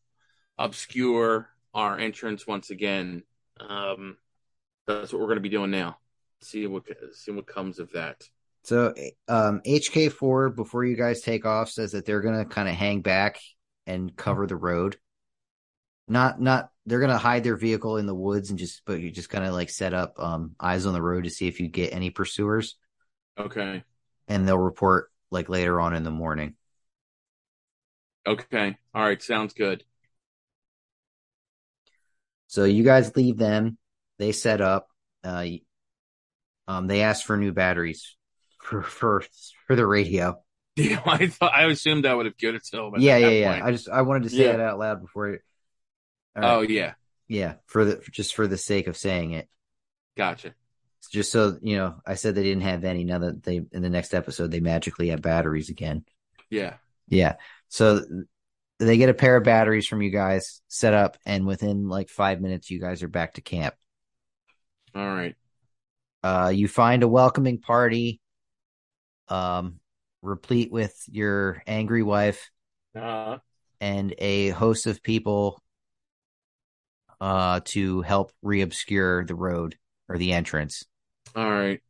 obscure 0.58 1.50
our 1.74 1.98
entrance 2.00 2.48
once 2.48 2.70
again. 2.72 3.24
Um, 3.60 4.18
that's 4.88 5.14
what 5.14 5.22
we're 5.22 5.28
gonna 5.28 5.42
be 5.42 5.50
doing 5.50 5.72
now. 5.72 5.98
See 6.42 6.66
what 6.68 6.84
see 7.14 7.32
what 7.32 7.48
comes 7.48 7.80
of 7.80 7.92
that. 7.92 8.24
So 8.64 8.94
um 9.28 9.62
HK4 9.66 10.56
before 10.56 10.86
you 10.86 10.96
guys 10.96 11.22
take 11.22 11.46
off 11.46 11.70
says 11.70 11.92
that 11.94 12.06
they're 12.06 12.22
going 12.22 12.38
to 12.38 12.46
kind 12.46 12.70
of 12.70 12.76
hang 12.76 13.02
back 13.02 13.40
and 13.86 14.16
cover 14.16 14.48
the 14.48 14.56
road. 14.56 14.98
Not 16.10 16.42
not 16.42 16.72
they're 16.86 17.00
going 17.00 17.12
to 17.12 17.18
hide 17.18 17.44
their 17.44 17.56
vehicle 17.56 17.98
in 17.98 18.08
the 18.08 18.16
woods 18.16 18.50
and 18.50 18.58
just 18.60 18.82
but 18.86 19.00
you 19.00 19.12
just 19.12 19.30
kind 19.30 19.46
of 19.46 19.54
like 19.54 19.70
set 19.70 19.94
up 19.94 20.16
um 20.18 20.56
eyes 20.60 20.86
on 20.86 20.94
the 20.94 21.02
road 21.02 21.26
to 21.26 21.30
see 21.30 21.48
if 21.48 21.60
you 21.60 21.68
get 21.68 21.94
any 21.94 22.10
pursuers 22.10 22.76
Okay. 23.38 23.84
and 24.28 24.48
they'll 24.48 24.58
report 24.58 25.12
like 25.32 25.50
later 25.50 25.80
on 25.80 25.96
in 25.96 26.04
the 26.04 26.12
morning. 26.12 26.56
Okay. 28.26 28.78
All 28.94 29.04
right. 29.04 29.22
Sounds 29.22 29.54
good. 29.54 29.84
So 32.48 32.64
you 32.64 32.84
guys 32.84 33.16
leave 33.16 33.38
them, 33.38 33.78
they 34.18 34.32
set 34.32 34.62
up 34.62 34.88
uh 35.24 35.46
um 36.68 36.88
they 36.88 37.02
ask 37.02 37.26
for 37.26 37.38
new 37.38 37.52
batteries 37.52 38.16
for 38.60 38.84
for 38.84 39.24
for 39.68 39.76
the 39.76 39.86
radio. 39.86 40.42
Yeah, 40.76 41.02
I 41.06 41.28
thought 41.28 41.54
I 41.54 41.66
assumed 41.66 42.06
that 42.06 42.16
would 42.16 42.26
have 42.26 42.38
given 42.38 42.56
it 42.56 42.64
to 42.68 42.78
them. 42.78 42.94
yeah, 42.96 43.18
yeah, 43.18 43.28
yeah. 43.30 43.50
point. 43.50 43.66
I 43.66 43.72
just 43.72 43.90
I 43.90 44.02
wanted 44.04 44.24
to 44.24 44.30
say 44.30 44.44
Yeah. 44.44 44.52
that 44.52 44.62
out 44.62 44.80
loud 44.80 45.02
before 45.02 45.40
right. 46.36 46.58
Oh 46.58 46.62
yeah, 46.62 46.94
Yeah, 47.28 47.56
for 47.68 47.86
the 47.86 48.04
just 48.12 48.36
for 48.36 48.48
the 48.48 48.58
sake 48.58 48.88
of 48.88 48.98
saying 48.98 49.32
it. 49.32 49.48
gotcha. 50.16 50.54
just 51.12 51.32
so 51.32 51.58
you 51.62 51.78
know, 51.78 51.96
I 52.06 52.16
said 52.16 52.36
they 52.36 52.44
didn't 52.44 52.64
have 52.64 52.84
any. 52.84 53.04
Now 53.04 53.20
that 53.20 53.44
they 53.44 53.58
in 53.72 53.82
the 53.82 53.90
next 53.90 54.14
episode 54.14 54.52
they 54.52 54.60
magically 54.60 55.10
have 55.10 55.22
batteries 55.22 55.70
again. 55.70 56.06
Yeah. 56.50 56.76
Yeah. 57.08 57.36
So 57.70 58.02
they 58.80 58.98
get 58.98 59.10
a 59.10 59.14
pair 59.14 59.38
of 59.38 59.44
batteries 59.44 59.88
from 59.88 60.02
you 60.02 60.10
guys 60.12 60.62
set 60.68 60.94
up, 60.94 61.18
and 61.26 61.46
within 61.46 61.88
like 61.90 62.10
five 62.10 62.42
minutes, 62.42 62.70
you 62.70 62.80
guys 62.80 63.04
are 63.04 63.08
back 63.10 63.34
to 63.36 63.42
camp. 63.42 63.76
All 64.96 65.06
right. 65.08 65.36
Uh, 66.24 66.52
you 66.54 66.68
find 66.68 67.04
a 67.04 67.08
welcoming 67.08 67.60
party, 67.60 68.20
um, 69.28 69.80
replete 70.22 70.72
with 70.72 70.96
your 71.10 71.62
angry 71.68 72.04
wife 72.04 72.50
Uh, 72.96 73.38
and 73.80 74.14
a 74.18 74.50
host 74.50 74.86
of 74.88 75.02
people, 75.04 75.62
uh, 77.22 77.62
to 77.66 78.02
help 78.02 78.32
re-obscure 78.42 79.26
the 79.26 79.36
road 79.36 79.78
or 80.08 80.18
the 80.18 80.34
entrance. 80.34 80.86
all 81.36 81.50
right. 81.50 81.82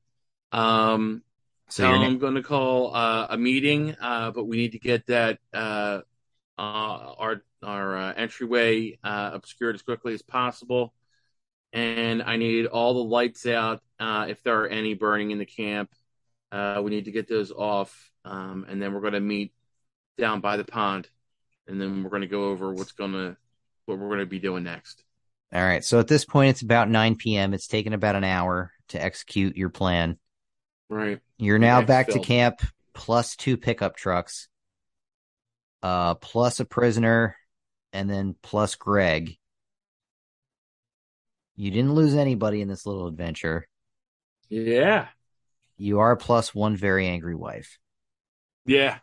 Um, 0.52 1.24
So 1.70 1.94
I'm 1.94 2.20
going 2.20 2.36
to 2.36 2.44
call 2.44 2.96
uh, 2.96 3.28
a 3.32 3.38
meeting, 3.38 3.96
uh, 4.02 4.32
but 4.32 4.46
we 4.46 4.58
need 4.58 4.74
to 4.74 4.80
get 4.80 5.08
that 5.08 5.40
uh, 5.54 6.02
uh, 6.60 6.62
our 7.20 7.44
our 7.64 7.98
uh, 7.98 8.14
entryway 8.14 9.00
uh, 9.04 9.32
obscured 9.34 9.76
as 9.76 9.84
quickly 9.84 10.14
as 10.16 10.22
possible, 10.24 10.94
and 11.74 12.24
I 12.24 12.38
need 12.38 12.68
all 12.68 12.94
the 12.96 13.04
lights 13.10 13.46
out 13.48 13.82
uh, 14.00 14.28
if 14.30 14.44
there 14.44 14.62
are 14.64 14.68
any 14.70 14.96
burning 14.96 15.32
in 15.32 15.40
the 15.40 15.46
camp. 15.48 15.92
Uh, 16.52 16.82
we 16.84 16.92
need 16.92 17.06
to 17.06 17.12
get 17.14 17.28
those 17.30 17.52
off, 17.52 18.12
um, 18.26 18.66
and 18.70 18.82
then 18.82 18.94
we're 18.94 19.02
going 19.02 19.14
to 19.14 19.22
meet 19.22 19.54
down 20.18 20.42
by 20.42 20.58
the 20.58 20.66
pond, 20.66 21.10
and 21.68 21.82
then 21.82 22.04
we're 22.04 22.12
going 22.12 22.22
to 22.24 22.28
go 22.30 22.46
over 22.46 22.74
what's 22.74 22.94
going 22.94 23.14
to 23.14 23.38
what 23.86 24.00
we're 24.00 24.10
going 24.10 24.20
to 24.22 24.26
be 24.28 24.40
doing 24.40 24.64
next. 24.64 25.04
All 25.54 25.62
right. 25.62 25.84
So 25.84 26.00
at 26.00 26.08
this 26.08 26.26
point, 26.26 26.52
it's 26.52 26.62
about 26.62 26.90
9 26.90 27.16
p.m. 27.16 27.54
It's 27.54 27.68
taken 27.68 27.94
about 27.94 28.16
an 28.16 28.24
hour 28.24 28.72
to 28.90 29.02
execute 29.02 29.58
your 29.58 29.70
plan. 29.70 30.18
Right. 30.90 31.20
You're 31.38 31.60
now 31.60 31.82
back 31.82 32.08
to 32.10 32.20
camp 32.20 32.62
plus 32.94 33.36
two 33.36 33.58
pickup 33.58 33.96
trucks, 33.96 34.48
uh, 35.82 36.16
plus 36.16 36.60
a 36.60 36.66
prisoner, 36.66 37.36
and 37.94 38.10
then 38.10 38.36
plus 38.42 38.76
Greg. 38.76 39.38
You 41.56 41.72
didn't 41.72 41.94
lose 41.94 42.16
anybody 42.16 42.62
in 42.62 42.68
this 42.68 42.86
little 42.86 43.08
adventure. 43.08 43.68
Yeah. 44.50 45.08
You 45.78 46.00
are 46.00 46.16
plus 46.16 46.54
one 46.54 46.76
very 46.76 47.08
angry 47.08 47.36
wife. 47.36 47.78
Yeah. 48.66 49.00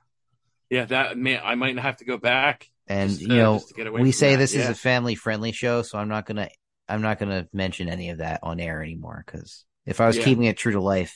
Yeah. 0.70 0.84
That 0.86 1.18
man, 1.18 1.40
I 1.44 1.54
might 1.54 1.78
have 1.78 1.98
to 1.98 2.04
go 2.04 2.18
back. 2.18 2.68
And 2.88 3.10
Just, 3.10 3.22
you 3.22 3.32
uh, 3.32 3.36
know, 3.36 3.54
just 3.54 3.68
to 3.68 3.74
get 3.74 3.86
away 3.86 4.00
we 4.02 4.12
say 4.12 4.32
that, 4.32 4.38
this 4.38 4.54
is 4.54 4.68
a 4.68 4.74
family 4.74 5.14
friendly 5.14 5.52
show, 5.52 5.82
so 5.82 5.98
I'm 5.98 6.08
not 6.08 6.26
gonna 6.26 6.48
I'm 6.88 7.02
not 7.02 7.18
gonna 7.18 7.48
mention 7.52 7.88
any 7.88 8.10
of 8.10 8.18
that 8.18 8.40
on 8.42 8.60
air 8.60 8.82
anymore 8.82 9.22
because 9.26 9.64
if 9.86 10.00
I 10.00 10.06
was 10.06 10.16
Yeah. 10.16 10.24
keeping 10.24 10.44
it 10.44 10.56
true 10.56 10.72
to 10.72 10.80
life, 10.80 11.14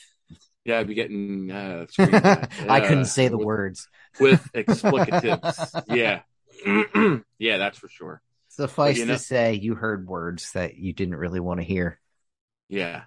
Yeah, 0.65 0.79
I'd 0.79 0.89
be 0.89 0.95
getting 0.95 1.51
uh, 1.51 1.87
at, 1.99 2.51
I 2.69 2.81
couldn't 2.81 3.03
uh, 3.03 3.05
say 3.05 3.29
the 3.29 3.37
with, 3.39 3.47
words. 3.47 3.89
with 4.19 4.51
explicatives. 4.53 5.83
yeah, 5.89 6.23
yeah, 7.39 7.59
that's 7.59 7.79
for 7.79 7.89
sure. 7.89 8.21
Suffice 8.49 8.99
know- 8.99 9.07
to 9.15 9.19
say, 9.19 9.55
you 9.55 9.75
heard 9.75 10.07
words 10.07 10.53
that 10.53 10.77
you 10.77 10.93
didn't 10.93 11.17
really 11.17 11.41
want 11.41 11.61
to 11.61 11.65
hear. 11.65 11.99
Yeah. 12.69 13.03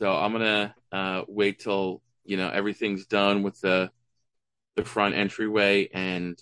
So 0.00 0.12
I'm 0.12 0.32
gonna 0.32 0.74
uh, 0.92 1.22
wait 1.28 1.60
till 1.60 2.02
you 2.24 2.36
know 2.36 2.50
everything's 2.50 3.06
done 3.06 3.42
with 3.42 3.60
the 3.60 3.90
the 4.76 4.84
front 4.84 5.14
entryway, 5.14 5.88
and 5.92 6.40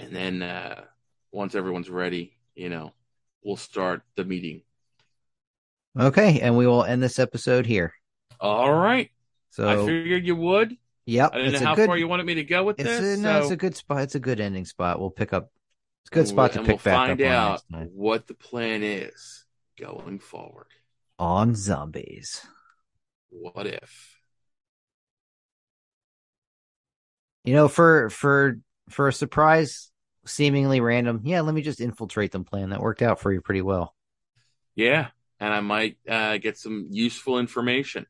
and 0.00 0.14
then 0.16 0.42
uh, 0.42 0.84
once 1.32 1.54
everyone's 1.54 1.90
ready, 1.90 2.36
you 2.54 2.68
know, 2.68 2.92
we'll 3.42 3.56
start 3.56 4.02
the 4.16 4.24
meeting. 4.24 4.62
Okay, 5.98 6.40
and 6.40 6.56
we 6.56 6.66
will 6.66 6.84
end 6.84 7.02
this 7.02 7.18
episode 7.18 7.66
here. 7.66 7.92
All 8.40 8.72
right. 8.72 9.10
So 9.50 9.68
I 9.68 9.84
figured 9.86 10.24
you 10.24 10.36
would. 10.36 10.76
yep, 11.06 11.30
I 11.34 11.38
didn't 11.38 11.54
it's 11.54 11.60
know 11.62 11.66
a 11.66 11.68
how 11.70 11.74
good. 11.74 11.86
far 11.86 11.98
you 11.98 12.06
wanted 12.08 12.26
me 12.26 12.34
to 12.36 12.44
go 12.44 12.62
with 12.64 12.78
it's 12.78 12.88
this. 12.88 13.18
a, 13.18 13.22
no, 13.22 13.32
so- 13.40 13.42
it's 13.42 13.50
a 13.52 13.56
good 13.56 13.76
spot. 13.76 14.02
It's 14.02 14.14
a 14.14 14.20
good 14.20 14.40
ending 14.40 14.64
spot. 14.64 15.00
We'll 15.00 15.10
pick 15.10 15.32
up. 15.32 15.50
It's 16.04 16.10
a 16.12 16.14
good 16.14 16.28
spot 16.28 16.50
we- 16.52 16.54
to 16.54 16.60
pick 16.60 16.68
we'll 16.68 16.76
back 16.94 17.08
find 17.08 17.20
up 17.22 17.26
out 17.28 17.62
what 17.92 18.26
the 18.28 18.34
plan 18.34 18.82
is 18.82 19.44
going 19.78 20.18
forward. 20.20 20.68
on 21.18 21.54
zombies. 21.54 22.46
What 23.30 23.66
if? 23.66 24.16
You 27.44 27.54
know, 27.54 27.68
for 27.68 28.10
for 28.10 28.58
for 28.90 29.08
a 29.08 29.12
surprise, 29.12 29.89
seemingly 30.26 30.80
random. 30.80 31.20
Yeah, 31.24 31.40
let 31.42 31.54
me 31.54 31.62
just 31.62 31.80
infiltrate 31.80 32.32
them. 32.32 32.44
Plan 32.44 32.70
that 32.70 32.80
worked 32.80 33.02
out 33.02 33.20
for 33.20 33.32
you 33.32 33.40
pretty 33.40 33.62
well, 33.62 33.94
Yeah, 34.74 35.08
and 35.38 35.52
I 35.54 35.60
might 35.60 35.96
uh, 36.08 36.38
get 36.38 36.58
some 36.58 36.88
useful 36.90 37.38
information. 37.38 38.06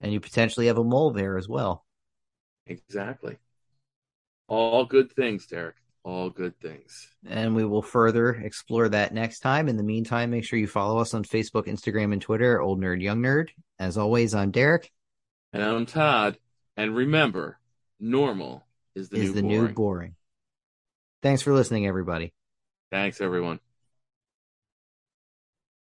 and 0.00 0.12
you 0.12 0.20
potentially 0.20 0.66
have 0.66 0.78
a 0.78 0.84
mole 0.84 1.10
there 1.12 1.36
as 1.38 1.48
well. 1.48 1.84
Exactly. 2.66 3.36
All 4.48 4.84
good 4.84 5.12
things, 5.12 5.46
Derek. 5.46 5.76
All 6.02 6.30
good 6.30 6.58
things. 6.60 7.08
And 7.26 7.54
we 7.54 7.64
will 7.64 7.82
further 7.82 8.30
explore 8.30 8.88
that 8.88 9.12
next 9.12 9.40
time. 9.40 9.68
In 9.68 9.76
the 9.76 9.82
meantime, 9.82 10.30
make 10.30 10.44
sure 10.44 10.58
you 10.58 10.66
follow 10.66 10.98
us 10.98 11.12
on 11.14 11.24
Facebook, 11.24 11.66
Instagram, 11.66 12.12
and 12.12 12.22
Twitter. 12.22 12.60
Old 12.60 12.80
Nerd, 12.80 13.02
Young 13.02 13.20
Nerd. 13.22 13.50
As 13.78 13.98
always, 13.98 14.34
I'm 14.34 14.50
Derek. 14.50 14.90
And 15.52 15.62
I'm 15.62 15.86
Todd. 15.86 16.38
And 16.76 16.96
remember, 16.96 17.58
normal 17.98 18.64
is 18.94 19.10
the 19.10 19.18
is 19.18 19.28
new 19.28 19.32
the 19.34 19.42
boring. 19.42 19.58
new 19.66 19.68
boring. 19.74 20.16
Thanks 21.22 21.42
for 21.42 21.52
listening, 21.52 21.86
everybody. 21.86 22.32
Thanks, 22.90 23.20
everyone. 23.20 23.60